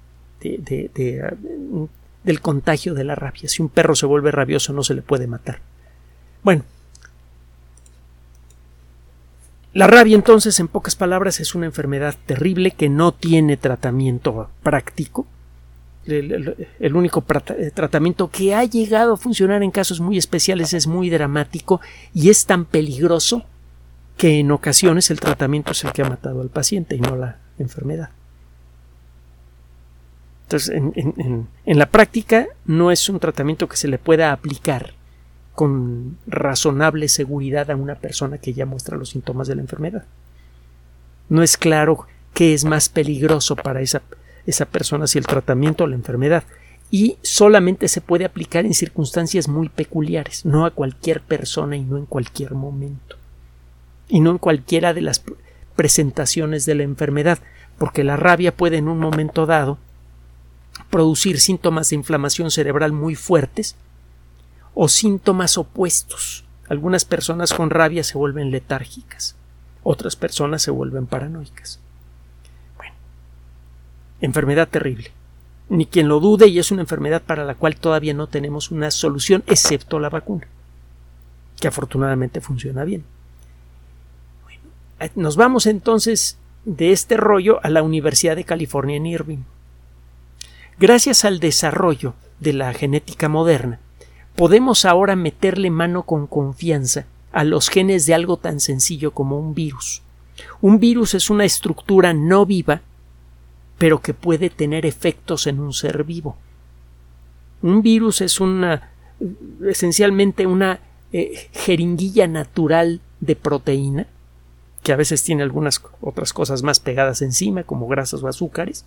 del 2.23 2.41
contagio 2.41 2.93
de 2.93 3.05
la 3.05 3.15
rabia. 3.15 3.49
Si 3.49 3.63
un 3.63 3.69
perro 3.69 3.95
se 3.95 4.05
vuelve 4.05 4.29
rabioso, 4.29 4.71
no 4.71 4.83
se 4.83 4.93
le 4.93 5.01
puede 5.01 5.25
matar. 5.25 5.61
Bueno, 6.43 6.63
la 9.73 9.87
rabia 9.87 10.15
entonces, 10.15 10.59
en 10.59 10.67
pocas 10.67 10.95
palabras, 10.95 11.39
es 11.39 11.55
una 11.55 11.67
enfermedad 11.67 12.15
terrible 12.25 12.71
que 12.71 12.89
no 12.89 13.11
tiene 13.11 13.57
tratamiento 13.57 14.49
práctico 14.63 15.27
el, 16.11 16.95
único 16.95 17.23
eh, 17.57 17.71
tratamiento 17.73 18.29
que 18.29 18.55
ha 18.55 18.63
llegado 18.63 19.13
a 19.13 19.17
funcionar 19.17 19.63
en 19.63 19.71
casos 19.71 19.99
muy 19.99 20.17
especiales 20.17 20.73
es 20.73 20.87
muy 20.87 21.09
dramático 21.09 21.81
y 22.13 22.29
es 22.29 22.45
tan 22.45 22.65
peligroso 22.65 23.45
que 24.17 24.39
en 24.39 24.51
ocasiones 24.51 25.11
el 25.11 25.19
tratamiento 25.19 25.71
es 25.71 25.83
el 25.83 25.91
que 25.91 26.01
ha 26.01 26.09
matado 26.09 26.41
al 26.41 26.49
paciente 26.49 26.95
y 26.95 26.99
no 26.99 27.15
la 27.15 27.37
enfermedad. 27.57 28.09
Entonces, 30.43 30.75
en, 30.75 31.47
la 31.65 31.85
práctica 31.85 32.47
no 32.65 32.91
es 32.91 33.07
un 33.07 33.19
tratamiento 33.19 33.69
que 33.69 33.77
se 33.77 33.87
le 33.87 33.99
pueda 33.99 34.31
aplicar 34.31 34.93
con 35.59 36.17
razonable 36.25 37.09
seguridad 37.09 37.69
a 37.69 37.75
una 37.75 37.95
persona 37.95 38.37
que 38.37 38.53
ya 38.53 38.65
muestra 38.65 38.95
los 38.95 39.09
síntomas 39.09 39.45
de 39.49 39.55
la 39.55 39.61
enfermedad. 39.61 40.05
No 41.27 41.43
es 41.43 41.57
claro 41.57 42.07
qué 42.33 42.53
es 42.53 42.63
más 42.63 42.87
peligroso 42.87 43.57
para 43.57 43.81
esa 43.81 44.01
esa 44.45 44.63
persona 44.63 45.05
si 45.05 45.17
el 45.17 45.27
tratamiento 45.27 45.83
o 45.83 45.87
la 45.87 45.97
enfermedad 45.97 46.45
y 46.91 47.17
solamente 47.23 47.89
se 47.89 47.99
puede 47.99 48.23
aplicar 48.23 48.65
en 48.65 48.73
circunstancias 48.73 49.49
muy 49.49 49.67
peculiares, 49.67 50.45
no 50.45 50.65
a 50.65 50.71
cualquier 50.71 51.19
persona 51.19 51.75
y 51.75 51.83
no 51.83 51.97
en 51.97 52.05
cualquier 52.05 52.53
momento, 52.53 53.17
y 54.07 54.21
no 54.21 54.31
en 54.31 54.37
cualquiera 54.37 54.93
de 54.93 55.01
las 55.01 55.21
presentaciones 55.75 56.65
de 56.65 56.75
la 56.75 56.83
enfermedad, 56.83 57.39
porque 57.77 58.05
la 58.05 58.15
rabia 58.15 58.55
puede 58.55 58.77
en 58.77 58.87
un 58.87 58.99
momento 58.99 59.45
dado 59.45 59.77
producir 60.89 61.41
síntomas 61.41 61.89
de 61.89 61.97
inflamación 61.97 62.49
cerebral 62.49 62.93
muy 62.93 63.15
fuertes 63.15 63.75
o 64.79 64.87
síntomas 64.87 65.57
opuestos. 65.57 66.45
Algunas 66.69 67.03
personas 67.03 67.53
con 67.53 67.69
rabia 67.69 68.03
se 68.03 68.17
vuelven 68.17 68.51
letárgicas, 68.51 69.35
otras 69.83 70.15
personas 70.15 70.61
se 70.61 70.71
vuelven 70.71 71.07
paranoicas 71.07 71.79
enfermedad 74.21 74.67
terrible. 74.67 75.11
Ni 75.69 75.85
quien 75.85 76.07
lo 76.07 76.19
dude 76.19 76.47
y 76.47 76.59
es 76.59 76.71
una 76.71 76.81
enfermedad 76.81 77.21
para 77.21 77.45
la 77.45 77.55
cual 77.55 77.75
todavía 77.75 78.13
no 78.13 78.27
tenemos 78.27 78.71
una 78.71 78.91
solución 78.91 79.43
excepto 79.47 79.99
la 79.99 80.09
vacuna, 80.09 80.47
que 81.59 81.67
afortunadamente 81.67 82.41
funciona 82.41 82.83
bien. 82.83 83.03
Nos 85.15 85.35
vamos 85.35 85.65
entonces 85.65 86.37
de 86.65 86.91
este 86.91 87.17
rollo 87.17 87.59
a 87.63 87.69
la 87.69 87.83
Universidad 87.83 88.35
de 88.35 88.43
California 88.43 88.97
en 88.97 89.05
Irving. 89.05 89.43
Gracias 90.77 91.23
al 91.23 91.39
desarrollo 91.39 92.15
de 92.39 92.53
la 92.53 92.73
genética 92.73 93.29
moderna, 93.29 93.79
podemos 94.39 94.85
ahora 94.85 95.17
meterle 95.17 95.69
mano 95.69 96.03
con 96.03 96.25
confianza 96.25 97.05
a 97.33 97.43
los 97.43 97.69
genes 97.69 98.05
de 98.05 98.13
algo 98.13 98.37
tan 98.37 98.61
sencillo 98.61 99.11
como 99.11 99.37
un 99.37 99.53
virus. 99.53 100.01
Un 100.61 100.79
virus 100.79 101.13
es 101.13 101.29
una 101.29 101.43
estructura 101.43 102.13
no 102.13 102.45
viva 102.45 102.81
pero 103.77 104.01
que 104.01 104.13
puede 104.13 104.49
tener 104.49 104.85
efectos 104.85 105.47
en 105.47 105.59
un 105.59 105.73
ser 105.73 106.03
vivo. 106.03 106.37
Un 107.61 107.81
virus 107.81 108.21
es 108.21 108.39
una 108.39 108.91
esencialmente 109.67 110.47
una 110.47 110.79
eh, 111.11 111.49
jeringuilla 111.51 112.27
natural 112.27 113.01
de 113.19 113.35
proteína, 113.35 114.07
que 114.83 114.93
a 114.93 114.95
veces 114.95 115.23
tiene 115.23 115.43
algunas 115.43 115.81
otras 115.99 116.31
cosas 116.31 116.63
más 116.63 116.79
pegadas 116.79 117.21
encima, 117.21 117.63
como 117.63 117.87
grasas 117.87 118.23
o 118.23 118.27
azúcares, 118.29 118.85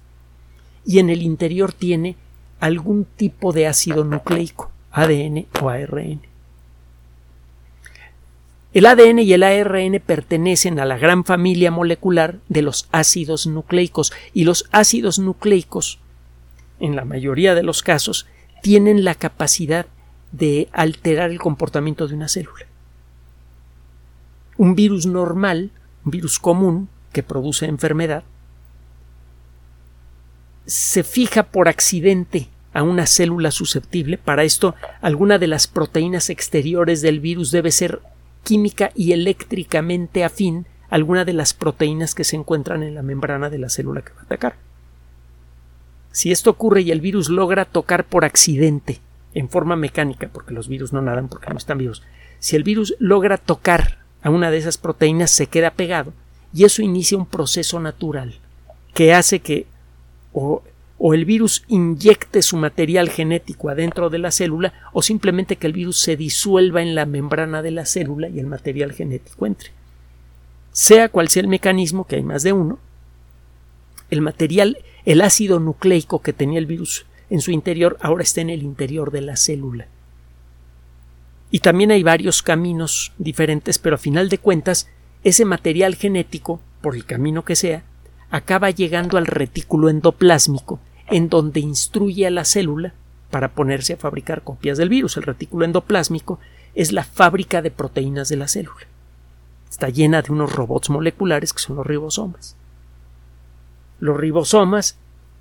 y 0.87 1.01
en 1.01 1.11
el 1.11 1.21
interior 1.21 1.75
tiene 1.75 2.17
algún 2.61 3.05
tipo 3.05 3.53
de 3.53 3.67
ácido 3.67 4.05
nucleico, 4.05 4.72
ADN 4.93 5.47
o 5.61 5.71
ARN. 5.71 6.21
El 8.75 8.87
ADN 8.87 9.19
y 9.19 9.33
el 9.33 9.43
ARN 9.43 10.01
pertenecen 10.05 10.79
a 10.79 10.87
la 10.87 10.97
gran 10.97 11.25
familia 11.25 11.71
molecular 11.71 12.39
de 12.49 12.63
los 12.63 12.89
ácidos 12.91 13.47
nucleicos 13.47 14.13
y 14.33 14.45
los 14.45 14.67
ácidos 14.73 15.19
nucleicos, 15.19 15.99
en 16.81 16.97
la 16.97 17.05
mayoría 17.05 17.55
de 17.55 17.63
los 17.63 17.83
casos, 17.83 18.27
tienen 18.63 19.05
la 19.05 19.15
capacidad 19.15 19.87
de 20.31 20.69
alterar 20.73 21.31
el 21.31 21.39
comportamiento 21.39 22.09
de 22.09 22.15
una 22.15 22.29
célula. 22.29 22.67
Un 24.57 24.75
virus 24.75 25.05
normal, 25.05 25.71
un 26.05 26.11
virus 26.11 26.39
común 26.39 26.89
que 27.13 27.23
produce 27.23 27.67
enfermedad, 27.67 28.25
se 30.65 31.03
fija 31.03 31.43
por 31.45 31.69
accidente 31.69 32.49
a 32.73 32.83
una 32.83 33.07
célula 33.07 33.51
susceptible. 33.51 34.19
Para 34.19 34.45
esto, 34.45 34.75
alguna 35.01 35.39
de 35.39 35.47
las 35.47 35.67
proteínas 35.67 36.31
exteriores 36.31 37.03
del 37.03 37.21
virus 37.21 37.51
debe 37.51 37.71
ser 37.71 38.01
química 38.45 38.91
y 38.95 39.13
eléctricamente 39.13 40.25
afín 40.25 40.67
a 40.91 40.97
alguna 40.97 41.25
de 41.25 41.33
las 41.33 41.55
proteínas 41.55 42.15
que 42.15 42.25
se 42.25 42.37
encuentran 42.37 42.83
en 42.83 42.95
la 42.95 43.03
membrana 43.03 43.51
de 43.51 43.59
la 43.59 43.69
célula 43.69 44.03
que 44.03 44.13
va 44.13 44.21
a 44.21 44.25
atacar. 44.25 44.57
Si 46.11 46.31
esto 46.31 46.51
ocurre 46.51 46.83
y 46.83 46.91
el 46.91 47.01
virus 47.01 47.29
logra 47.31 47.65
tocar 47.65 48.05
por 48.05 48.25
accidente, 48.25 49.01
en 49.35 49.49
forma 49.49 49.77
mecánica, 49.77 50.29
porque 50.29 50.53
los 50.53 50.69
virus 50.69 50.93
no 50.93 51.01
nadan 51.01 51.29
porque 51.29 51.51
no 51.51 51.57
están 51.57 51.79
vivos, 51.79 52.03
si 52.39 52.57
el 52.57 52.65
virus 52.65 52.95
logra 52.99 53.39
tocar 53.39 53.99
a 54.23 54.31
una 54.31 54.51
de 54.51 54.59
esas 54.59 54.79
proteínas 54.79 55.31
se 55.31 55.47
queda 55.47 55.71
pegado 55.71 56.13
y 56.53 56.65
eso 56.65 56.83
inicia 56.83 57.17
un 57.17 57.27
proceso 57.27 57.81
natural 57.81 58.35
que 58.95 59.15
hace 59.15 59.41
que 59.41 59.67
o, 60.33 60.63
o, 61.05 61.15
el 61.15 61.25
virus 61.25 61.65
inyecte 61.69 62.43
su 62.43 62.57
material 62.57 63.09
genético 63.09 63.69
adentro 63.69 64.09
de 64.09 64.19
la 64.19 64.31
célula 64.31 64.73
o 64.93 65.03
simplemente 65.03 65.57
que 65.57 65.67
el 65.67 65.73
virus 65.73 66.01
se 66.01 66.17
disuelva 66.17 66.81
en 66.81 66.95
la 66.95 67.07
membrana 67.07 67.61
de 67.63 67.73
la 67.73 67.87
célula 67.87 68.29
y 68.29 68.39
el 68.39 68.47
material 68.47 68.93
genético 68.93 69.47
entre. 69.47 69.71
Sea 70.71 71.09
cual 71.09 71.29
sea 71.29 71.43
el 71.43 71.49
mecanismo, 71.49 72.07
que 72.07 72.17
hay 72.17 72.23
más 72.23 72.43
de 72.43 72.53
uno, 72.53 72.79
el 74.11 74.21
material, 74.21 74.79
el 75.05 75.23
ácido 75.23 75.59
nucleico 75.59 76.23
que 76.23 76.33
tenía 76.33 76.59
el 76.59 76.67
virus 76.67 77.07
en 77.31 77.41
su 77.41 77.51
interior 77.51 77.97
ahora 78.01 78.23
está 78.23 78.43
en 78.43 78.51
el 78.51 78.63
interior 78.63 79.11
de 79.11 79.23
la 79.23 79.37
célula. 79.37 79.87
Y 81.51 81.61
también 81.61 81.91
hay 81.91 82.03
varios 82.03 82.43
caminos 82.43 83.13
diferentes, 83.17 83.79
pero 83.79 83.97
a 83.97 83.99
final 83.99 84.29
de 84.29 84.37
cuentas, 84.37 84.89
ese 85.25 85.47
material 85.47 85.95
genético, 85.95 86.61
por 86.81 86.95
el 86.95 87.07
camino 87.07 87.43
que 87.45 87.57
sea, 87.57 87.85
acaba 88.31 88.71
llegando 88.71 89.19
al 89.19 89.27
retículo 89.27 89.89
endoplásmico, 89.89 90.79
en 91.13 91.29
donde 91.29 91.61
instruye 91.61 92.27
a 92.27 92.31
la 92.31 92.45
célula 92.45 92.95
para 93.31 93.53
ponerse 93.53 93.93
a 93.93 93.99
fabricar 93.99 94.43
copias 94.43 94.79
del 94.79 94.89
virus. 94.89 95.17
El 95.17 95.23
retículo 95.23 95.65
endoplásmico 95.65 96.41
es 96.75 96.91
la 96.93 97.05
fábrica 97.05 97.63
de 97.63 97.71
proteínas 97.71 98.29
de 98.29 98.37
la 98.37 98.49
célula. 98.49 98.87
Está 99.71 99.91
llena 99.91 100.23
de 100.23 100.33
unos 100.33 100.55
robots 100.55 100.91
moleculares 100.91 101.53
que 101.53 101.61
son 101.61 101.77
los 101.77 101.87
ribosomas. 101.87 102.57
Los 104.01 104.17
ribosomas 104.17 104.97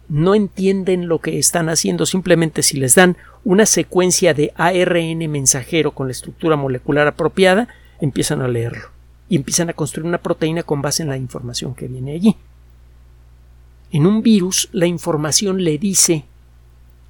no 0.09 0.35
entienden 0.35 1.07
lo 1.07 1.19
que 1.19 1.39
están 1.39 1.69
haciendo, 1.69 2.05
simplemente 2.05 2.63
si 2.63 2.77
les 2.77 2.95
dan 2.95 3.15
una 3.45 3.65
secuencia 3.65 4.33
de 4.33 4.51
ARN 4.55 5.31
mensajero 5.31 5.91
con 5.91 6.07
la 6.07 6.11
estructura 6.11 6.57
molecular 6.57 7.07
apropiada, 7.07 7.69
empiezan 8.01 8.41
a 8.41 8.47
leerlo 8.49 8.89
y 9.29 9.37
empiezan 9.37 9.69
a 9.69 9.73
construir 9.73 10.05
una 10.05 10.17
proteína 10.17 10.63
con 10.63 10.81
base 10.81 11.03
en 11.03 11.09
la 11.09 11.17
información 11.17 11.73
que 11.73 11.87
viene 11.87 12.13
allí. 12.13 12.35
En 13.91 14.07
un 14.07 14.21
virus, 14.21 14.69
la 14.71 14.85
información 14.85 15.63
le 15.63 15.77
dice 15.77 16.25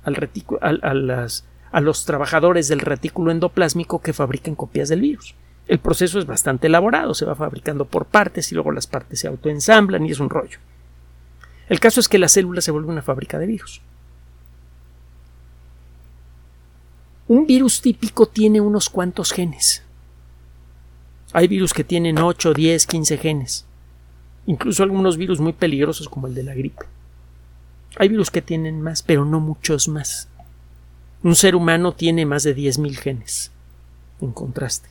al 0.04 0.16
a, 0.62 1.28
a 1.72 1.82
los 1.82 2.06
trabajadores 2.06 2.68
del 2.68 2.80
retículo 2.80 3.32
endoplásmico 3.32 4.02
que 4.02 4.14
fabriquen 4.14 4.56
copias 4.56 4.90
del 4.90 5.02
virus. 5.02 5.36
El 5.68 5.80
proceso 5.80 6.20
es 6.20 6.26
bastante 6.26 6.68
elaborado, 6.68 7.14
se 7.14 7.26
va 7.26 7.36
fabricando 7.36 7.86
por 7.86 8.06
partes 8.06 8.52
y 8.52 8.56
luego 8.56 8.72
las 8.72 8.88
partes 8.88 9.20
se 9.20 9.28
autoensamblan 9.28 10.06
y 10.06 10.12
es 10.12 10.20
un 10.20 10.30
rollo. 10.30 10.58
El 11.70 11.80
caso 11.80 12.00
es 12.00 12.10
que 12.10 12.18
la 12.18 12.28
célula 12.28 12.62
se 12.62 12.72
vuelve 12.72 12.90
una 12.90 13.02
fábrica 13.02 13.40
de 13.40 13.46
virus. 13.46 13.82
Un 17.28 17.46
virus 17.46 17.80
típico 17.82 18.26
tiene 18.26 18.60
unos 18.60 18.90
cuantos 18.90 19.32
genes. 19.32 19.84
Hay 21.32 21.48
virus 21.48 21.74
que 21.74 21.86
tienen 21.86 22.18
8, 22.18 22.54
10, 22.54 22.88
15 22.88 23.18
genes. 23.18 23.66
Incluso 24.46 24.84
algunos 24.84 25.18
virus 25.18 25.40
muy 25.40 25.54
peligrosos 25.54 26.10
como 26.10 26.28
el 26.28 26.34
de 26.34 26.44
la 26.44 26.54
gripe. 26.54 26.86
Hay 27.98 28.08
virus 28.08 28.32
que 28.32 28.42
tienen 28.42 28.82
más, 28.82 29.04
pero 29.04 29.26
no 29.26 29.40
muchos 29.40 29.88
más. 29.88 30.28
Un 31.24 31.36
ser 31.36 31.56
humano 31.56 31.94
tiene 31.94 32.26
más 32.26 32.44
de 32.44 32.56
10.000 32.56 32.96
genes, 32.96 33.52
en 34.22 34.32
contraste. 34.32 34.90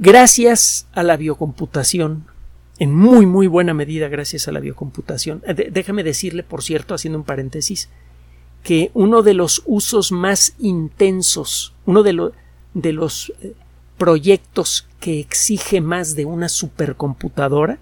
Gracias 0.00 0.86
a 0.92 1.02
la 1.02 1.16
biocomputación, 1.16 2.26
en 2.78 2.94
muy 2.94 3.26
muy 3.26 3.46
buena 3.46 3.74
medida 3.74 4.08
gracias 4.08 4.48
a 4.48 4.52
la 4.52 4.60
biocomputación. 4.60 5.42
Eh, 5.46 5.70
déjame 5.72 6.04
decirle, 6.04 6.42
por 6.42 6.62
cierto, 6.62 6.94
haciendo 6.94 7.18
un 7.18 7.24
paréntesis, 7.24 7.88
que 8.62 8.90
uno 8.94 9.22
de 9.22 9.34
los 9.34 9.62
usos 9.66 10.12
más 10.12 10.54
intensos, 10.58 11.74
uno 11.86 12.02
de, 12.02 12.32
de 12.74 12.92
los 12.92 13.32
eh, 13.40 13.54
proyectos 13.96 14.87
que 15.00 15.20
exige 15.20 15.80
más 15.80 16.14
de 16.14 16.24
una 16.24 16.48
supercomputadora 16.48 17.78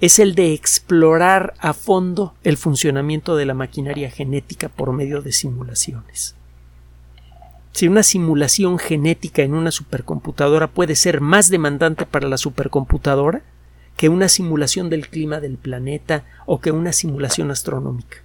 es 0.00 0.18
el 0.18 0.34
de 0.34 0.52
explorar 0.52 1.54
a 1.58 1.72
fondo 1.72 2.34
el 2.44 2.56
funcionamiento 2.56 3.36
de 3.36 3.46
la 3.46 3.54
maquinaria 3.54 4.10
genética 4.10 4.68
por 4.68 4.92
medio 4.92 5.22
de 5.22 5.32
simulaciones. 5.32 6.36
Si 7.72 7.88
una 7.88 8.02
simulación 8.02 8.78
genética 8.78 9.42
en 9.42 9.54
una 9.54 9.70
supercomputadora 9.70 10.68
puede 10.68 10.94
ser 10.94 11.20
más 11.20 11.50
demandante 11.50 12.06
para 12.06 12.28
la 12.28 12.38
supercomputadora, 12.38 13.42
que 13.96 14.08
una 14.08 14.28
simulación 14.28 14.90
del 14.90 15.08
clima 15.08 15.40
del 15.40 15.58
planeta 15.58 16.24
o 16.46 16.60
que 16.60 16.70
una 16.70 16.92
simulación 16.92 17.50
astronómica. 17.50 18.18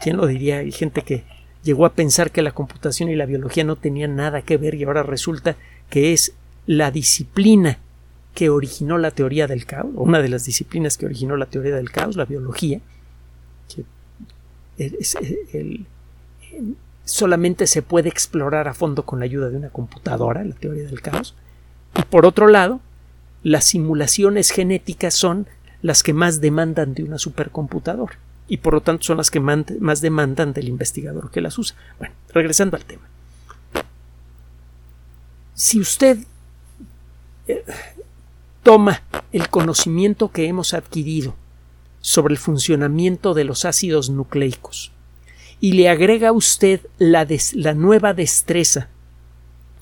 ¿Quién 0.00 0.16
lo 0.16 0.28
diría? 0.28 0.58
Hay 0.58 0.70
gente 0.70 1.02
que 1.02 1.24
llegó 1.64 1.84
a 1.84 1.92
pensar 1.92 2.30
que 2.30 2.42
la 2.42 2.52
computación 2.52 3.08
y 3.08 3.16
la 3.16 3.26
biología 3.26 3.64
no 3.64 3.74
tenían 3.74 4.14
nada 4.14 4.42
que 4.42 4.56
ver 4.56 4.76
y 4.76 4.84
ahora 4.84 5.02
resulta 5.02 5.56
que 5.90 6.12
es 6.12 6.34
la 6.66 6.90
disciplina 6.90 7.78
que 8.34 8.50
originó 8.50 8.98
la 8.98 9.10
teoría 9.10 9.46
del 9.46 9.66
caos, 9.66 9.90
una 9.94 10.20
de 10.20 10.28
las 10.28 10.44
disciplinas 10.44 10.96
que 10.96 11.06
originó 11.06 11.36
la 11.36 11.46
teoría 11.46 11.74
del 11.74 11.90
caos, 11.90 12.16
la 12.16 12.24
biología, 12.24 12.80
solamente 17.04 17.66
se 17.66 17.82
puede 17.82 18.08
explorar 18.08 18.68
a 18.68 18.74
fondo 18.74 19.04
con 19.04 19.18
la 19.18 19.24
ayuda 19.24 19.48
de 19.48 19.56
una 19.56 19.70
computadora, 19.70 20.44
la 20.44 20.54
teoría 20.54 20.84
del 20.84 21.00
caos. 21.00 21.34
Y 21.96 22.02
por 22.02 22.26
otro 22.26 22.46
lado, 22.46 22.80
las 23.42 23.64
simulaciones 23.64 24.50
genéticas 24.50 25.14
son 25.14 25.48
las 25.82 26.02
que 26.02 26.12
más 26.12 26.40
demandan 26.40 26.94
de 26.94 27.04
una 27.04 27.18
supercomputadora 27.18 28.18
y 28.46 28.58
por 28.58 28.74
lo 28.74 28.80
tanto 28.82 29.04
son 29.04 29.16
las 29.16 29.30
que 29.30 29.40
más 29.40 30.00
demandan 30.00 30.52
del 30.52 30.68
investigador 30.68 31.30
que 31.30 31.40
las 31.40 31.58
usa. 31.58 31.76
Bueno, 31.98 32.14
regresando 32.32 32.76
al 32.76 32.84
tema. 32.84 33.02
Si 35.58 35.80
usted 35.80 36.18
eh, 37.48 37.64
toma 38.62 39.02
el 39.32 39.48
conocimiento 39.48 40.30
que 40.30 40.46
hemos 40.46 40.72
adquirido 40.72 41.34
sobre 42.00 42.34
el 42.34 42.38
funcionamiento 42.38 43.34
de 43.34 43.42
los 43.42 43.64
ácidos 43.64 44.08
nucleicos 44.08 44.92
y 45.58 45.72
le 45.72 45.88
agrega 45.88 46.28
a 46.28 46.32
usted 46.32 46.82
la, 46.98 47.26
la 47.54 47.74
nueva 47.74 48.14
destreza 48.14 48.86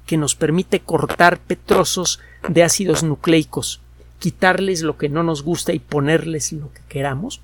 que 0.07 0.17
nos 0.17 0.35
permite 0.35 0.81
cortar 0.81 1.41
petrosos 1.41 2.21
de 2.49 2.62
ácidos 2.62 3.03
nucleicos, 3.03 3.83
quitarles 4.19 4.81
lo 4.81 4.97
que 4.97 5.11
no 5.11 5.23
nos 5.25 5.43
gusta 5.43 5.75
y 5.75 5.79
ponerles 5.79 6.53
lo 6.53 6.73
que 6.73 6.81
queramos. 6.89 7.43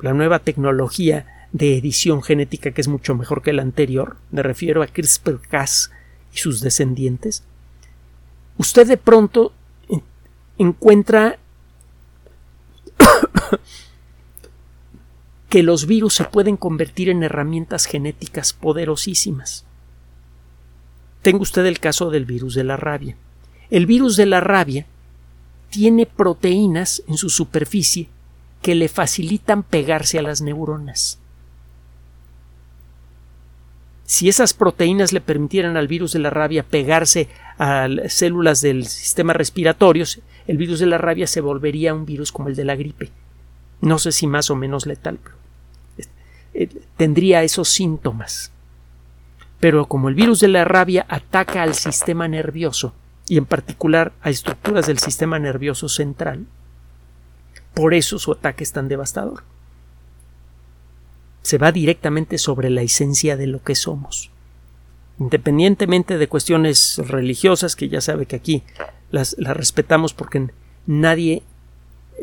La 0.00 0.12
nueva 0.12 0.40
tecnología 0.40 1.35
de 1.52 1.76
edición 1.76 2.22
genética 2.22 2.72
que 2.72 2.80
es 2.80 2.88
mucho 2.88 3.14
mejor 3.14 3.42
que 3.42 3.52
la 3.52 3.62
anterior, 3.62 4.16
me 4.30 4.42
refiero 4.42 4.82
a 4.82 4.86
CRISPR-Cas 4.86 5.90
y 6.34 6.38
sus 6.38 6.60
descendientes, 6.60 7.44
usted 8.58 8.86
de 8.86 8.96
pronto 8.96 9.52
encuentra 10.58 11.38
que 15.48 15.62
los 15.62 15.86
virus 15.86 16.14
se 16.14 16.24
pueden 16.24 16.56
convertir 16.56 17.08
en 17.08 17.22
herramientas 17.22 17.86
genéticas 17.86 18.52
poderosísimas. 18.52 19.64
Tenga 21.22 21.42
usted 21.42 21.66
el 21.66 21.80
caso 21.80 22.10
del 22.10 22.24
virus 22.24 22.54
de 22.54 22.64
la 22.64 22.76
rabia. 22.76 23.16
El 23.70 23.86
virus 23.86 24.16
de 24.16 24.26
la 24.26 24.40
rabia 24.40 24.86
tiene 25.70 26.06
proteínas 26.06 27.02
en 27.08 27.16
su 27.16 27.30
superficie 27.30 28.08
que 28.62 28.74
le 28.74 28.88
facilitan 28.88 29.62
pegarse 29.62 30.18
a 30.18 30.22
las 30.22 30.40
neuronas. 30.40 31.18
Si 34.06 34.28
esas 34.28 34.54
proteínas 34.54 35.12
le 35.12 35.20
permitieran 35.20 35.76
al 35.76 35.88
virus 35.88 36.12
de 36.12 36.20
la 36.20 36.30
rabia 36.30 36.62
pegarse 36.62 37.28
a 37.58 37.88
células 38.08 38.60
del 38.60 38.86
sistema 38.86 39.32
respiratorio, 39.32 40.04
el 40.46 40.56
virus 40.56 40.78
de 40.78 40.86
la 40.86 40.98
rabia 40.98 41.26
se 41.26 41.40
volvería 41.40 41.92
un 41.92 42.06
virus 42.06 42.30
como 42.30 42.48
el 42.48 42.54
de 42.54 42.64
la 42.64 42.76
gripe. 42.76 43.10
No 43.80 43.98
sé 43.98 44.12
si 44.12 44.28
más 44.28 44.48
o 44.50 44.56
menos 44.56 44.86
letal, 44.86 45.18
pero 45.22 45.36
eh, 46.54 46.68
tendría 46.96 47.42
esos 47.42 47.68
síntomas. 47.68 48.52
Pero 49.58 49.86
como 49.86 50.08
el 50.08 50.14
virus 50.14 50.38
de 50.40 50.48
la 50.48 50.64
rabia 50.64 51.04
ataca 51.08 51.62
al 51.62 51.74
sistema 51.74 52.28
nervioso, 52.28 52.94
y 53.28 53.38
en 53.38 53.46
particular 53.46 54.12
a 54.22 54.30
estructuras 54.30 54.86
del 54.86 54.98
sistema 54.98 55.38
nervioso 55.40 55.88
central, 55.88 56.46
por 57.74 57.92
eso 57.92 58.18
su 58.20 58.32
ataque 58.32 58.62
es 58.62 58.72
tan 58.72 58.88
devastador. 58.88 59.42
Se 61.46 61.58
va 61.58 61.70
directamente 61.70 62.38
sobre 62.38 62.70
la 62.70 62.82
esencia 62.82 63.36
de 63.36 63.46
lo 63.46 63.62
que 63.62 63.76
somos. 63.76 64.32
Independientemente 65.20 66.18
de 66.18 66.26
cuestiones 66.26 66.98
religiosas, 66.98 67.76
que 67.76 67.88
ya 67.88 68.00
sabe 68.00 68.26
que 68.26 68.34
aquí 68.34 68.64
las, 69.12 69.36
respetamos 69.38 70.12
porque 70.12 70.48
nadie, 70.88 71.44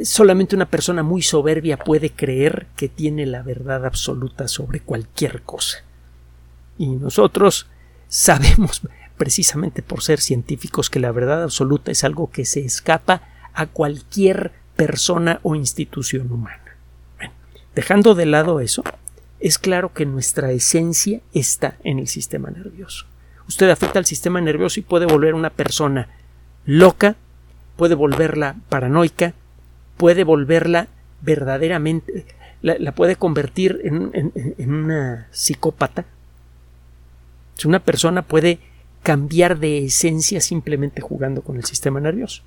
solamente 0.03 0.57
una 0.57 0.65
persona 0.65 1.03
muy 1.03 1.21
soberbia 1.21 1.77
puede 1.77 2.09
creer 2.09 2.67
que 2.75 2.89
tiene 2.89 3.25
la 3.25 3.43
verdad 3.43 3.86
absoluta 3.86 4.49
sobre 4.49 4.81
cualquier 4.81 5.43
cosa. 5.43 5.86
Y 6.77 6.88
nosotros 6.88 7.67
sabemos, 8.09 8.81
precisamente 9.15 9.81
por 9.81 10.03
ser 10.03 10.19
científicos, 10.19 10.89
que 10.89 10.99
la 10.99 11.13
verdad 11.13 11.43
absoluta 11.43 11.91
es 11.91 12.03
algo 12.03 12.29
que 12.29 12.43
se 12.43 12.59
escapa 12.59 13.21
a 13.53 13.67
cualquier 13.67 14.51
persona 14.75 15.39
o 15.43 15.55
institución 15.55 16.29
humana. 16.29 16.59
dejando 17.73 18.15
de 18.15 18.25
lado 18.25 18.59
eso, 18.59 18.83
es 19.43 19.60
claro 19.60 19.91
que 19.91 20.06
nuestra 20.06 20.51
esencia 20.53 21.19
está 21.34 21.75
en 21.84 21.99
el 21.99 22.08
sistema 22.08 22.49
nervioso. 22.49 23.06
usted 23.45 23.69
afecta 23.69 23.99
al 23.99 24.06
sistema 24.06 24.39
nervioso 24.39 24.79
y 24.79 24.84
puede 24.84 25.06
volver 25.06 25.34
una 25.34 25.49
persona 25.49 26.08
loca, 26.65 27.17
puede 27.75 27.93
volverla 27.93 28.56
paranoica, 28.69 29.34
puede 29.97 30.23
volverla 30.23 30.88
verdaderamente, 31.21 32.25
la, 32.62 32.93
puede 32.93 33.17
convertir 33.17 33.82
en, 33.84 34.32
una 34.65 35.27
psicópata. 35.32 36.06
Si 37.56 37.67
una 37.67 37.79
persona 37.79 38.21
puede 38.21 38.60
cambiar 39.03 39.60
de 39.60 39.86
esencia 39.86 40.39
simplemente 40.39 41.01
jugando 41.01 41.41
con 41.41 41.58
el 41.58 41.65
sistema 41.65 41.99
nervioso. 41.99 42.43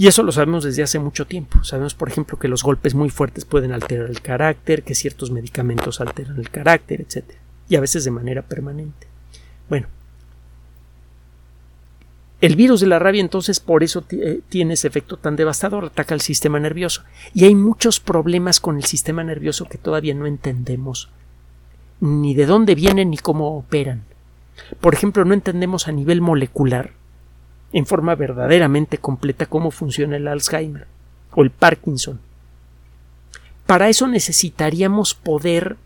Y 0.00 0.06
eso 0.06 0.22
lo 0.22 0.32
sabemos 0.32 0.64
desde 0.64 0.82
hace 0.82 0.98
mucho 0.98 1.26
tiempo. 1.26 1.62
Sabemos, 1.62 1.92
por 1.92 2.08
ejemplo, 2.08 2.38
que 2.38 2.48
los 2.48 2.62
golpes 2.62 2.94
muy 2.94 3.10
fuertes 3.10 3.44
pueden 3.44 3.70
alterar 3.70 4.08
el 4.08 4.22
carácter, 4.22 4.82
que 4.82 4.94
ciertos 4.94 5.30
medicamentos 5.30 6.00
alteran 6.00 6.38
el 6.38 6.48
carácter, 6.48 7.02
etc. 7.02 7.22
Y 7.68 7.76
a 7.76 7.80
veces 7.80 8.04
de 8.04 8.10
manera 8.10 8.40
permanente. 8.40 9.06
Bueno, 9.68 9.88
el 12.40 12.56
virus 12.56 12.80
de 12.80 12.86
la 12.86 12.98
rabia 12.98 13.20
entonces 13.20 13.60
por 13.60 13.82
eso 13.82 14.02
eh, 14.12 14.40
tiene 14.48 14.72
ese 14.72 14.88
efecto 14.88 15.18
tan 15.18 15.36
devastador, 15.36 15.84
ataca 15.84 16.14
al 16.14 16.22
sistema 16.22 16.58
nervioso. 16.58 17.02
Y 17.34 17.44
hay 17.44 17.54
muchos 17.54 18.00
problemas 18.00 18.58
con 18.58 18.78
el 18.78 18.84
sistema 18.84 19.22
nervioso 19.22 19.66
que 19.66 19.76
todavía 19.76 20.14
no 20.14 20.24
entendemos 20.24 21.10
ni 22.00 22.32
de 22.34 22.46
dónde 22.46 22.74
vienen 22.74 23.10
ni 23.10 23.18
cómo 23.18 23.54
operan. 23.54 24.04
Por 24.80 24.94
ejemplo, 24.94 25.26
no 25.26 25.34
entendemos 25.34 25.88
a 25.88 25.92
nivel 25.92 26.22
molecular, 26.22 26.92
en 27.72 27.86
forma 27.86 28.14
verdaderamente 28.14 28.98
completa, 28.98 29.46
cómo 29.46 29.70
funciona 29.70 30.16
el 30.16 30.28
Alzheimer 30.28 30.86
o 31.32 31.42
el 31.42 31.50
Parkinson. 31.50 32.20
Para 33.66 33.88
eso 33.88 34.08
necesitaríamos 34.08 35.14
poder 35.14 35.76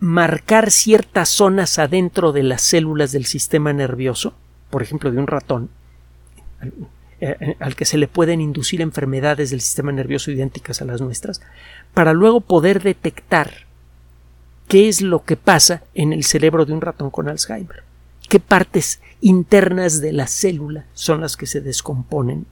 marcar 0.00 0.72
ciertas 0.72 1.28
zonas 1.28 1.78
adentro 1.78 2.32
de 2.32 2.42
las 2.42 2.62
células 2.62 3.12
del 3.12 3.24
sistema 3.24 3.72
nervioso, 3.72 4.34
por 4.70 4.82
ejemplo 4.82 5.12
de 5.12 5.18
un 5.18 5.28
ratón, 5.28 5.70
eh, 7.20 7.56
al, 7.60 7.76
que 7.76 7.84
se 7.84 7.98
le 7.98 8.08
pueden 8.08 8.40
inducir 8.40 8.80
enfermedades 8.80 9.50
del 9.50 9.60
sistema 9.60 9.92
nervioso 9.92 10.32
idénticas 10.32 10.82
a 10.82 10.84
las 10.84 11.00
nuestras, 11.00 11.40
para 11.94 12.14
luego 12.14 12.40
poder 12.40 12.82
detectar 12.82 13.52
qué 14.66 14.88
es 14.88 15.02
lo 15.02 15.22
que 15.22 15.36
pasa 15.36 15.84
en 15.94 16.12
el 16.12 16.24
cerebro 16.24 16.64
de 16.64 16.72
un 16.72 16.80
ratón 16.80 17.10
con 17.10 17.28
Alzheimer, 17.28 17.84
qué 18.32 18.40
partes 18.40 19.02
internas 19.20 20.00
de 20.00 20.10
la 20.10 20.26
célula 20.26 20.86
son 20.94 21.20
las 21.20 21.36
que 21.36 21.44
se 21.44 21.60
descomponen 21.60 22.46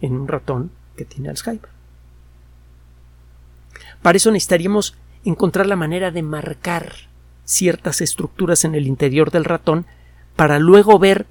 en 0.00 0.16
un 0.16 0.26
ratón 0.26 0.70
que 0.96 1.04
tiene 1.04 1.28
Alzheimer. 1.28 1.68
Para 4.00 4.16
eso 4.16 4.30
necesitaríamos 4.30 4.96
encontrar 5.26 5.66
la 5.66 5.76
manera 5.76 6.12
de 6.12 6.22
marcar 6.22 6.94
ciertas 7.44 8.00
estructuras 8.00 8.64
en 8.64 8.74
el 8.74 8.86
interior 8.86 9.30
del 9.30 9.44
ratón 9.44 9.84
para 10.34 10.58
luego 10.58 10.98
ver, 10.98 11.26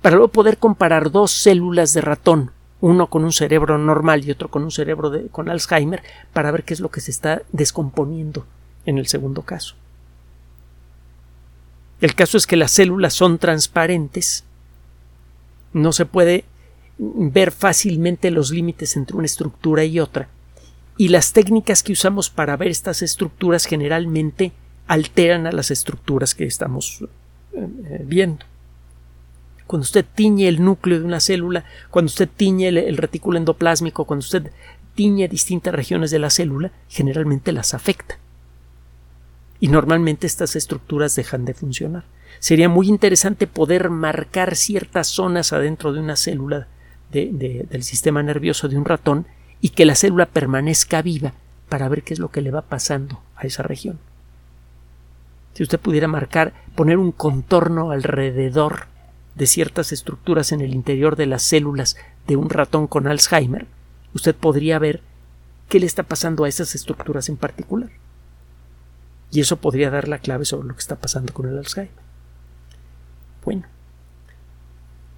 para 0.00 0.14
luego 0.14 0.30
poder 0.30 0.58
comparar 0.58 1.10
dos 1.10 1.32
células 1.32 1.92
de 1.94 2.02
ratón, 2.02 2.52
uno 2.80 3.08
con 3.08 3.24
un 3.24 3.32
cerebro 3.32 3.78
normal 3.78 4.24
y 4.24 4.30
otro 4.30 4.48
con 4.48 4.62
un 4.62 4.70
cerebro 4.70 5.10
de, 5.10 5.26
con 5.26 5.48
Alzheimer, 5.48 6.04
para 6.32 6.52
ver 6.52 6.62
qué 6.62 6.72
es 6.72 6.78
lo 6.78 6.92
que 6.92 7.00
se 7.00 7.10
está 7.10 7.42
descomponiendo 7.50 8.46
en 8.86 8.96
el 8.96 9.08
segundo 9.08 9.42
caso. 9.42 9.74
El 12.00 12.14
caso 12.14 12.36
es 12.36 12.46
que 12.46 12.56
las 12.56 12.70
células 12.70 13.14
son 13.14 13.38
transparentes, 13.38 14.44
no 15.72 15.92
se 15.92 16.06
puede 16.06 16.44
ver 16.98 17.52
fácilmente 17.52 18.30
los 18.30 18.50
límites 18.50 18.96
entre 18.96 19.16
una 19.16 19.26
estructura 19.26 19.84
y 19.84 20.00
otra, 20.00 20.28
y 20.96 21.08
las 21.08 21.32
técnicas 21.32 21.82
que 21.82 21.92
usamos 21.92 22.30
para 22.30 22.56
ver 22.56 22.68
estas 22.68 23.02
estructuras 23.02 23.64
generalmente 23.66 24.52
alteran 24.86 25.46
a 25.46 25.52
las 25.52 25.70
estructuras 25.70 26.34
que 26.34 26.44
estamos 26.44 27.02
eh, 27.02 27.06
eh, 27.56 28.02
viendo. 28.04 28.44
Cuando 29.66 29.84
usted 29.84 30.04
tiñe 30.14 30.48
el 30.48 30.64
núcleo 30.64 30.98
de 30.98 31.04
una 31.04 31.20
célula, 31.20 31.64
cuando 31.90 32.08
usted 32.08 32.28
tiñe 32.28 32.68
el, 32.68 32.96
retículo 32.96 33.38
endoplásmico, 33.38 34.06
cuando 34.06 34.24
usted 34.24 34.50
tiñe 34.94 35.28
distintas 35.28 35.74
regiones 35.74 36.10
de 36.10 36.18
la 36.18 36.30
célula, 36.30 36.72
generalmente 36.88 37.52
las 37.52 37.74
afecta. 37.74 38.18
Y 39.60 39.68
normalmente 39.68 40.26
estas 40.26 40.56
estructuras 40.56 41.16
dejan 41.16 41.44
de 41.44 41.54
funcionar. 41.54 42.04
Sería 42.38 42.68
muy 42.68 42.88
interesante 42.88 43.46
poder 43.46 43.90
marcar 43.90 44.54
ciertas 44.54 45.08
zonas 45.08 45.52
adentro 45.52 45.92
de 45.92 46.00
una 46.00 46.16
célula 46.16 46.68
del 47.10 47.82
sistema 47.82 48.22
nervioso 48.22 48.68
de 48.68 48.76
un 48.76 48.84
ratón 48.84 49.26
y 49.60 49.70
que 49.70 49.86
la 49.86 49.94
célula 49.94 50.26
permanezca 50.26 51.02
viva 51.02 51.32
para 51.68 51.88
ver 51.88 52.02
qué 52.02 52.14
es 52.14 52.20
lo 52.20 52.30
que 52.30 52.42
le 52.42 52.50
va 52.50 52.62
pasando 52.62 53.20
a 53.36 53.46
esa 53.46 53.62
región. 53.62 53.98
Si 55.54 55.62
usted 55.62 55.80
pudiera 55.80 56.06
marcar, 56.06 56.52
poner 56.76 56.98
un 56.98 57.10
contorno 57.10 57.90
alrededor 57.90 58.86
de 59.34 59.46
ciertas 59.46 59.90
estructuras 59.92 60.52
en 60.52 60.60
el 60.60 60.74
interior 60.74 61.16
de 61.16 61.26
las 61.26 61.42
células 61.42 61.96
de 62.26 62.36
un 62.36 62.50
ratón 62.50 62.86
con 62.86 63.08
Alzheimer, 63.08 63.66
usted 64.14 64.36
podría 64.36 64.78
ver 64.78 65.00
qué 65.68 65.80
le 65.80 65.86
está 65.86 66.04
pasando 66.04 66.44
a 66.44 66.48
esas 66.48 66.74
estructuras 66.74 67.28
en 67.28 67.36
particular. 67.36 67.90
Y 69.30 69.40
eso 69.40 69.56
podría 69.56 69.90
dar 69.90 70.08
la 70.08 70.18
clave 70.18 70.44
sobre 70.44 70.68
lo 70.68 70.74
que 70.74 70.80
está 70.80 70.96
pasando 70.96 71.32
con 71.32 71.48
el 71.48 71.58
Alzheimer. 71.58 71.92
Bueno, 73.44 73.64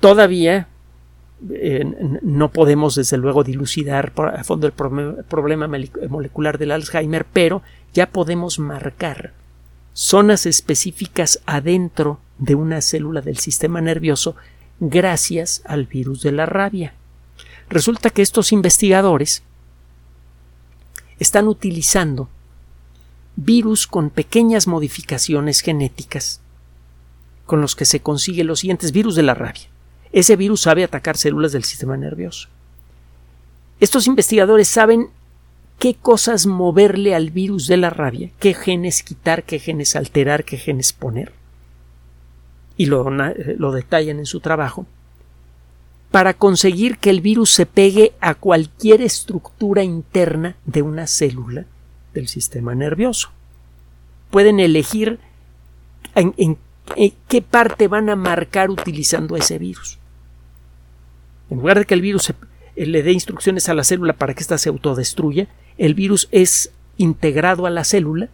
todavía 0.01 0.69
eh, 1.49 1.85
no 2.23 2.51
podemos 2.51 2.97
desde 2.97 3.17
luego 3.17 3.45
dilucidar 3.45 4.13
a 4.35 4.45
fondo 4.45 4.67
el 4.67 4.73
problema 4.73 5.69
molecular 6.09 6.59
del 6.59 6.73
Alzheimer, 6.73 7.25
pero 7.25 7.63
ya 7.95 8.11
podemos 8.11 8.59
marcar 8.59 9.33
zonas 9.93 10.47
específicas 10.47 11.41
adentro 11.47 12.21
de 12.39 12.55
una 12.55 12.81
célula 12.81 13.21
del 13.21 13.39
sistema 13.39 13.81
nervioso 13.81 14.37
gracias 14.81 15.63
al 15.67 15.87
virus 15.87 16.23
de 16.23 16.33
la 16.33 16.47
rabia. 16.47 16.95
Resulta 17.69 18.11
que 18.11 18.23
estos 18.23 18.53
investigadores 18.53 19.43
están 21.19 21.49
utilizando 21.49 22.29
virus 23.45 23.87
con 23.87 24.11
pequeñas 24.11 24.67
modificaciones 24.67 25.61
genéticas 25.61 26.41
con 27.47 27.61
los 27.61 27.75
que 27.75 27.85
se 27.85 28.01
consigue 28.01 28.45
los 28.45 28.61
siguientes 28.61 28.93
virus 28.93 29.15
de 29.15 29.23
la 29.23 29.35
rabia 29.35 29.69
ese 30.13 30.37
virus 30.37 30.63
sabe 30.63 30.85
atacar 30.85 31.17
células 31.17 31.53
del 31.53 31.65
sistema 31.65 31.97
nervioso. 31.97 32.49
Estos 33.79 34.07
investigadores 34.07 34.69
saben 34.69 35.09
qué 35.79 35.95
cosas 35.95 36.47
moverle 36.47 37.15
al 37.15 37.31
virus 37.31 37.67
de 37.67 37.77
la 37.77 37.91
rabia, 37.91 38.31
qué 38.39 38.55
genes 38.55 39.03
quitar, 39.03 39.45
qué 39.45 39.59
genes 39.59 39.97
alterar, 39.97 40.45
qué 40.45 40.59
genes 40.59 40.93
poner. 40.93 41.33
Y 42.77 42.87
lo, 42.87 43.09
lo 43.11 43.73
detallan 43.73 44.19
en 44.19 44.27
su 44.27 44.41
trabajo 44.41 44.87
para 46.11 46.35
conseguir 46.35 46.99
que 46.99 47.11
el 47.11 47.21
virus 47.21 47.51
se 47.51 47.67
pegue 47.67 48.13
a 48.21 48.35
cualquier 48.35 49.01
estructura 49.01 49.85
interna 49.85 50.57
de 50.67 50.83
una 50.83 51.07
célula 51.07 51.67
del 52.15 52.29
sistema 52.29 52.75
nervioso. 52.75 53.31
Pueden 54.31 54.61
elegir 54.61 55.19
en, 56.15 56.35
en, 56.37 56.59
qué 57.29 57.43
parte 57.43 57.89
van 57.89 58.09
a 58.11 58.17
marcar 58.17 58.71
utilizando 58.71 59.37
ese 59.37 59.59
virus. 59.59 59.99
En 61.51 61.59
lugar 61.59 61.79
de 61.79 61.85
que 61.85 61.95
el 61.95 62.01
virus 62.01 62.31
eh, 62.31 62.87
le 62.87 63.03
dé 63.03 63.13
instrucciones 63.13 63.69
a 63.69 63.75
la 63.75 63.85
célula 63.85 64.15
para 64.15 64.35
que 64.35 64.41
ésta 64.41 64.59
se 64.59 64.69
autodestruya, 64.69 65.49
el 65.79 65.95
virus 65.95 66.29
es 66.31 66.73
integrado 66.97 67.67
a 67.67 67.71
la 67.71 67.85
célula 67.85 68.29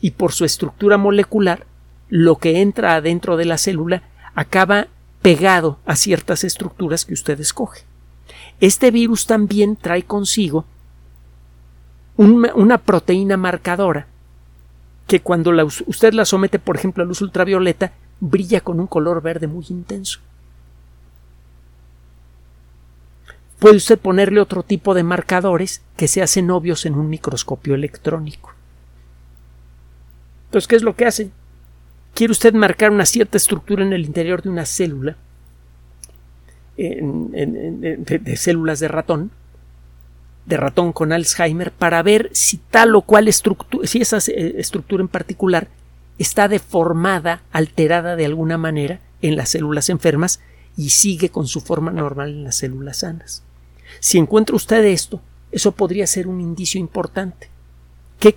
y 0.00 0.12
por 0.12 0.32
su 0.32 0.44
estructura 0.44 0.96
molecular, 0.96 1.66
lo 2.08 2.36
que 2.36 2.60
entra 2.60 2.94
adentro 2.94 3.36
de 3.36 3.44
la 3.44 3.58
célula 3.58 4.02
acaba 4.34 4.88
pegado 5.22 5.78
a 5.84 5.96
ciertas 5.96 6.44
estructuras 6.44 7.04
que 7.04 7.14
usted 7.14 7.38
escoge. 7.40 7.82
Este 8.60 8.90
virus 8.90 9.26
también 9.26 9.76
trae 9.76 10.02
consigo 10.02 10.64
una, 12.20 12.78
proteína 12.78 13.36
marcadora 13.36 14.06
que 15.06 15.20
cuando 15.20 15.52
usted 15.86 16.12
la 16.12 16.24
somete, 16.24 16.58
por 16.58 16.76
ejemplo, 16.76 17.02
a 17.02 17.06
luz 17.06 17.22
ultravioleta, 17.22 17.92
brilla 18.20 18.60
con 18.60 18.78
un 18.78 18.86
color 18.86 19.22
verde 19.22 19.46
muy 19.46 19.64
intenso. 19.70 20.20
Puede 23.58 23.76
usted 23.76 23.98
ponerle 23.98 24.40
otro 24.40 24.62
tipo 24.62 24.94
de 24.94 25.02
marcadores 25.02 25.82
que 25.96 26.08
se 26.08 26.22
hacen 26.22 26.50
obvios 26.50 26.86
en 26.86 26.94
un 26.94 27.08
microscopio 27.08 27.74
electrónico. 27.74 28.52
Entonces, 30.46 30.68
¿qué 30.68 30.76
es 30.76 30.82
lo 30.82 30.94
que 30.96 31.06
hace? 31.06 31.30
Quiere 32.14 32.32
usted 32.32 32.54
marcar 32.54 32.90
una 32.90 33.06
cierta 33.06 33.36
estructura 33.36 33.82
en 33.82 33.92
el 33.92 34.04
interior 34.04 34.42
de 34.42 34.48
una 34.50 34.66
célula, 34.66 35.16
de, 36.76 38.34
células 38.36 38.80
de 38.80 38.88
ratón, 38.88 39.30
de 40.50 40.58
ratón 40.58 40.92
con 40.92 41.12
Alzheimer, 41.12 41.72
para 41.72 42.02
ver 42.02 42.28
si 42.34 42.58
tal 42.58 42.94
o 42.94 43.02
cual 43.02 43.28
estructura, 43.28 43.86
si 43.86 44.02
esa 44.02 44.18
eh, 44.18 44.56
estructura 44.58 45.00
en 45.00 45.08
particular 45.08 45.68
está 46.18 46.48
deformada, 46.48 47.42
alterada 47.52 48.16
de 48.16 48.26
alguna 48.26 48.58
manera 48.58 49.00
en 49.22 49.36
las 49.36 49.48
células 49.48 49.88
enfermas 49.88 50.40
y 50.76 50.90
sigue 50.90 51.30
con 51.30 51.46
su 51.46 51.60
forma 51.60 51.92
normal 51.92 52.30
en 52.30 52.44
las 52.44 52.56
células 52.56 52.98
sanas. 52.98 53.42
Si 54.00 54.18
encuentra 54.18 54.56
usted 54.56 54.84
esto, 54.84 55.22
eso 55.52 55.72
podría 55.72 56.06
ser 56.06 56.26
un 56.26 56.40
indicio 56.40 56.80
importante. 56.80 57.48
¿Qué, 58.18 58.36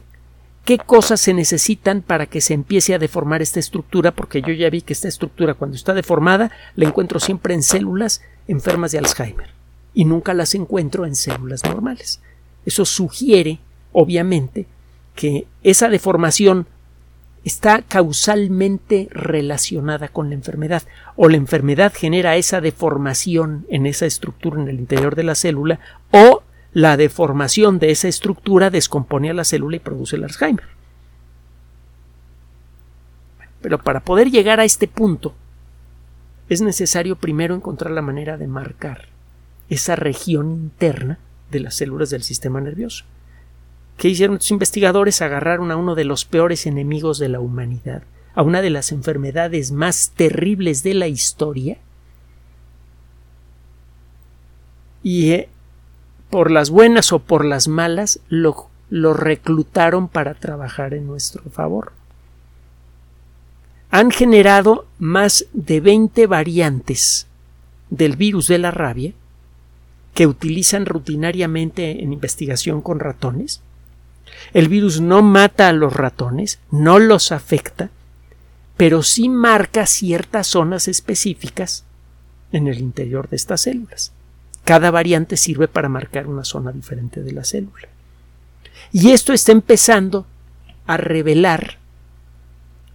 qué 0.64 0.78
cosas 0.78 1.20
se 1.20 1.34
necesitan 1.34 2.02
para 2.02 2.28
que 2.28 2.42
se 2.42 2.54
empiece 2.54 2.94
a 2.94 3.00
deformar 3.00 3.42
esta 3.42 3.60
estructura, 3.60 4.12
porque 4.12 4.42
yo 4.42 4.54
ya 4.54 4.70
vi 4.70 4.82
que 4.82 4.94
esta 4.94 5.08
estructura 5.08 5.56
cuando 5.56 5.76
está 5.76 5.94
deformada 5.94 6.52
la 6.76 6.88
encuentro 6.88 7.20
siempre 7.20 7.54
en 7.54 7.64
células 7.64 8.22
enfermas 8.48 8.92
de 8.92 9.00
Alzheimer 9.00 9.63
y 9.94 10.06
nunca 10.06 10.34
las 10.34 10.56
encuentro 10.56 11.06
en 11.06 11.16
células 11.16 11.64
normales. 11.64 12.20
Eso 12.66 12.86
sugiere, 12.86 13.60
obviamente, 13.92 14.66
que 15.16 15.48
esa 15.64 15.90
deformación 15.90 16.68
está 17.44 17.82
causalmente 17.82 19.10
relacionada 19.12 20.08
con 20.08 20.30
la 20.30 20.36
enfermedad 20.36 20.84
o 21.16 21.28
la 21.28 21.38
enfermedad 21.38 21.94
genera 21.94 22.38
esa 22.38 22.62
deformación 22.62 23.66
en 23.70 23.86
esa 23.86 24.06
estructura 24.06 24.62
en 24.62 24.70
el 24.70 24.80
interior 24.80 25.16
de 25.16 25.24
la 25.24 25.36
célula 25.36 25.80
o 26.12 26.42
la 26.72 26.98
deformación 26.98 27.80
de 27.80 27.92
esa 27.92 28.08
estructura 28.08 28.70
descompone 28.70 29.30
a 29.30 29.34
la 29.34 29.44
célula 29.44 29.76
y 29.76 29.80
produce 29.80 30.16
el 30.16 30.24
Alzheimer. 30.24 30.66
Pero 33.62 33.78
para 33.78 34.00
poder 34.00 34.32
llegar 34.32 34.60
a 34.60 34.66
este 34.66 34.88
punto 34.88 35.34
es 36.50 36.62
necesario 36.62 37.18
primero 37.18 37.56
encontrar 37.56 37.92
la 37.92 38.02
manera 38.02 38.38
de 38.38 38.48
marcar 38.48 39.13
esa 39.74 39.96
región 39.96 40.52
interna 40.52 41.20
de 41.52 41.60
las 41.60 41.76
células 41.76 42.10
del 42.10 42.24
sistema 42.24 42.62
nervioso. 42.62 43.06
¿Qué 43.98 44.10
hicieron 44.10 44.36
estos 44.36 44.52
investigadores? 44.52 45.22
Agarraron 45.22 45.72
a 45.72 45.78
uno 45.78 45.96
de 45.96 46.04
los 46.04 46.26
peores 46.26 46.66
enemigos 46.66 47.20
de 47.20 47.30
la 47.30 47.40
humanidad, 47.40 48.04
a 48.36 48.42
una 48.42 48.62
de 48.62 48.70
las 48.70 48.92
enfermedades 48.92 49.72
más 49.72 50.12
terribles 50.16 50.84
de 50.84 50.94
la 50.94 51.08
historia, 51.08 51.78
y 55.04 55.32
eh, 55.32 55.50
por 56.30 56.50
las 56.50 56.70
buenas 56.70 57.12
o 57.12 57.20
por 57.20 57.46
las 57.46 57.68
malas 57.68 58.20
lo, 58.30 58.70
lo 58.90 59.14
reclutaron 59.14 60.08
para 60.08 60.34
trabajar 60.34 60.94
en 60.94 61.06
nuestro 61.06 61.44
favor. 61.52 61.92
Han 63.92 64.10
generado 64.10 64.88
más 64.98 65.46
de 65.54 65.82
20 65.82 66.26
variantes 66.26 67.28
del 67.90 68.16
virus 68.16 68.48
de 68.48 68.58
la 68.58 68.72
rabia 68.72 69.14
que 70.14 70.28
utilizan 70.28 70.86
rutinariamente 70.86 72.04
en 72.04 72.14
investigación 72.14 72.82
con 72.82 73.00
ratones 73.00 73.62
el 74.54 74.68
virus 74.68 75.02
no 75.02 75.22
mata 75.22 75.70
a 75.70 75.74
los 75.74 75.94
ratones, 75.94 76.60
no 76.72 77.00
los 77.00 77.32
afecta, 77.32 77.90
pero 78.78 79.04
sí 79.04 79.30
marca 79.30 79.86
ciertas 79.86 80.48
zonas 80.48 80.88
específicas 80.88 81.86
en 82.52 82.68
el 82.68 82.80
interior 82.80 83.30
de 83.30 83.36
estas 83.36 83.62
células. 83.62 84.12
Cada 84.66 84.92
variante 84.92 85.38
sirve 85.38 85.68
para 85.68 85.90
marcar 85.90 86.28
una 86.28 86.44
zona 86.44 86.72
diferente 86.72 87.22
de 87.22 87.32
la 87.32 87.44
célula. 87.44 87.88
Y 88.92 89.12
esto 89.12 89.34
está 89.34 89.52
empezando 89.52 90.26
a 90.86 90.98
revelar 90.98 91.78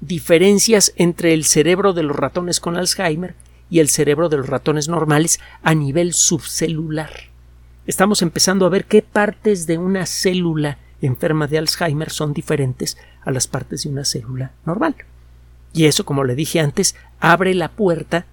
diferencias 0.01 0.93
entre 0.97 1.35
el 1.35 1.45
cerebro 1.45 1.93
de 1.93 2.05
los 2.05 2.17
ratones 2.17 2.61
con 2.61 2.77
Alzheimer 2.77 3.35
y 3.71 3.81
el 3.81 3.89
cerebro 3.89 4.29
de 4.29 4.39
los 4.39 4.49
ratones 4.49 4.89
normales 4.89 5.41
a 5.63 5.75
nivel 5.75 6.13
subcelular. 6.13 7.11
Estamos 7.87 8.23
empezando 8.23 8.67
a 8.67 8.69
ver 8.69 8.85
qué 8.85 9.03
partes 9.03 9.67
de 9.67 9.79
una 9.79 10.07
célula 10.07 10.79
enferma 11.01 11.47
de 11.47 11.59
Alzheimer 11.59 12.11
son 12.11 12.33
diferentes 12.33 12.99
a 13.23 13.31
las 13.31 13.47
partes 13.47 13.85
de 13.85 13.91
una 13.91 14.05
célula 14.05 14.53
normal. 14.67 14.95
Y 15.73 15.85
eso, 15.85 16.05
como 16.05 16.25
le 16.25 16.35
dije 16.35 16.61
antes, 16.61 16.97
abre 17.21 17.55
la 17.55 17.71
puerta 17.71 18.27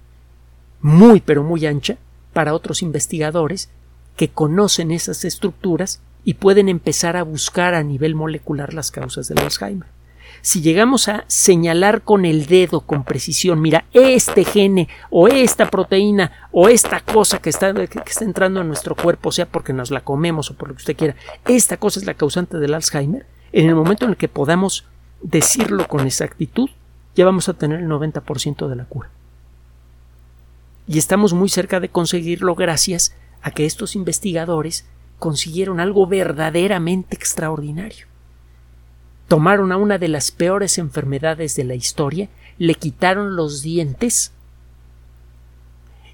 muy 0.80 1.20
pero 1.20 1.42
muy 1.42 1.66
ancha 1.66 1.96
para 2.32 2.54
otros 2.54 2.82
investigadores 2.82 3.70
que 4.16 4.28
conocen 4.28 4.90
esas 4.90 5.24
estructuras 5.24 6.00
y 6.24 6.34
pueden 6.34 6.68
empezar 6.68 7.16
a 7.16 7.22
buscar 7.22 7.74
a 7.74 7.82
nivel 7.82 8.14
molecular 8.14 8.74
las 8.74 8.90
causas 8.90 9.28
del 9.28 9.38
Alzheimer 9.38 9.95
si 10.40 10.60
llegamos 10.60 11.08
a 11.08 11.24
señalar 11.26 12.02
con 12.02 12.24
el 12.24 12.46
dedo 12.46 12.80
con 12.80 13.04
precisión, 13.04 13.60
mira, 13.60 13.84
este 13.92 14.44
gene 14.44 14.88
o 15.10 15.28
esta 15.28 15.70
proteína 15.70 16.48
o 16.52 16.68
esta 16.68 17.00
cosa 17.00 17.40
que 17.40 17.50
está, 17.50 17.72
que 17.74 18.00
está 18.06 18.24
entrando 18.24 18.60
en 18.60 18.68
nuestro 18.68 18.94
cuerpo, 18.94 19.32
sea 19.32 19.46
porque 19.46 19.72
nos 19.72 19.90
la 19.90 20.02
comemos 20.02 20.50
o 20.50 20.54
por 20.54 20.68
lo 20.68 20.74
que 20.74 20.80
usted 20.80 20.96
quiera, 20.96 21.16
esta 21.46 21.76
cosa 21.76 22.00
es 22.00 22.06
la 22.06 22.14
causante 22.14 22.58
del 22.58 22.74
Alzheimer, 22.74 23.26
en 23.52 23.68
el 23.68 23.74
momento 23.74 24.04
en 24.04 24.12
el 24.12 24.16
que 24.16 24.28
podamos 24.28 24.86
decirlo 25.22 25.88
con 25.88 26.06
exactitud, 26.06 26.70
ya 27.14 27.24
vamos 27.24 27.48
a 27.48 27.54
tener 27.54 27.80
el 27.80 27.88
90% 27.88 28.68
de 28.68 28.76
la 28.76 28.84
cura. 28.84 29.10
Y 30.86 30.98
estamos 30.98 31.32
muy 31.32 31.48
cerca 31.48 31.80
de 31.80 31.88
conseguirlo 31.88 32.54
gracias 32.54 33.14
a 33.42 33.50
que 33.50 33.66
estos 33.66 33.96
investigadores 33.96 34.86
consiguieron 35.18 35.80
algo 35.80 36.06
verdaderamente 36.06 37.16
extraordinario 37.16 38.06
tomaron 39.28 39.72
a 39.72 39.76
una 39.76 39.98
de 39.98 40.08
las 40.08 40.30
peores 40.30 40.78
enfermedades 40.78 41.56
de 41.56 41.64
la 41.64 41.74
historia, 41.74 42.28
le 42.58 42.74
quitaron 42.74 43.36
los 43.36 43.62
dientes 43.62 44.32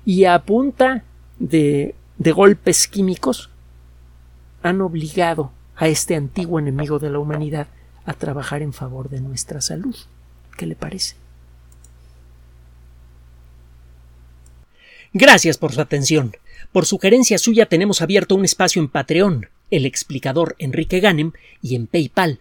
y 0.05 0.25
a 0.25 0.38
punta 0.40 1.05
de, 1.38 1.94
golpes 2.18 2.88
químicos 2.88 3.51
han 4.62 4.81
obligado 4.81 5.53
a 5.77 5.88
este 5.88 6.14
antiguo 6.16 6.59
enemigo 6.59 6.98
de 6.98 7.11
la 7.11 7.18
humanidad 7.18 7.66
a 8.05 8.14
trabajar 8.14 8.62
en 8.62 8.72
favor 8.72 9.09
de 9.09 9.20
nuestra 9.20 9.61
salud. 9.61 9.96
¿Qué 10.57 10.66
le 10.66 10.75
parece? 10.75 11.16
Gracias 15.12 15.59
por 15.59 15.72
su 15.72 15.81
atención. 15.81 16.33
Por 16.72 16.87
sugerencia 16.87 17.38
suya 17.38 17.66
tenemos 17.66 18.01
abierto 18.01 18.35
un 18.35 18.44
espacio 18.44 18.81
en 18.81 18.88
Patreon, 18.88 19.48
el 19.70 19.85
explicador 19.85 20.57
Enrique 20.59 21.01
Ganem, 21.01 21.33
y 21.61 21.75
en 21.75 21.87
PayPal, 21.87 22.40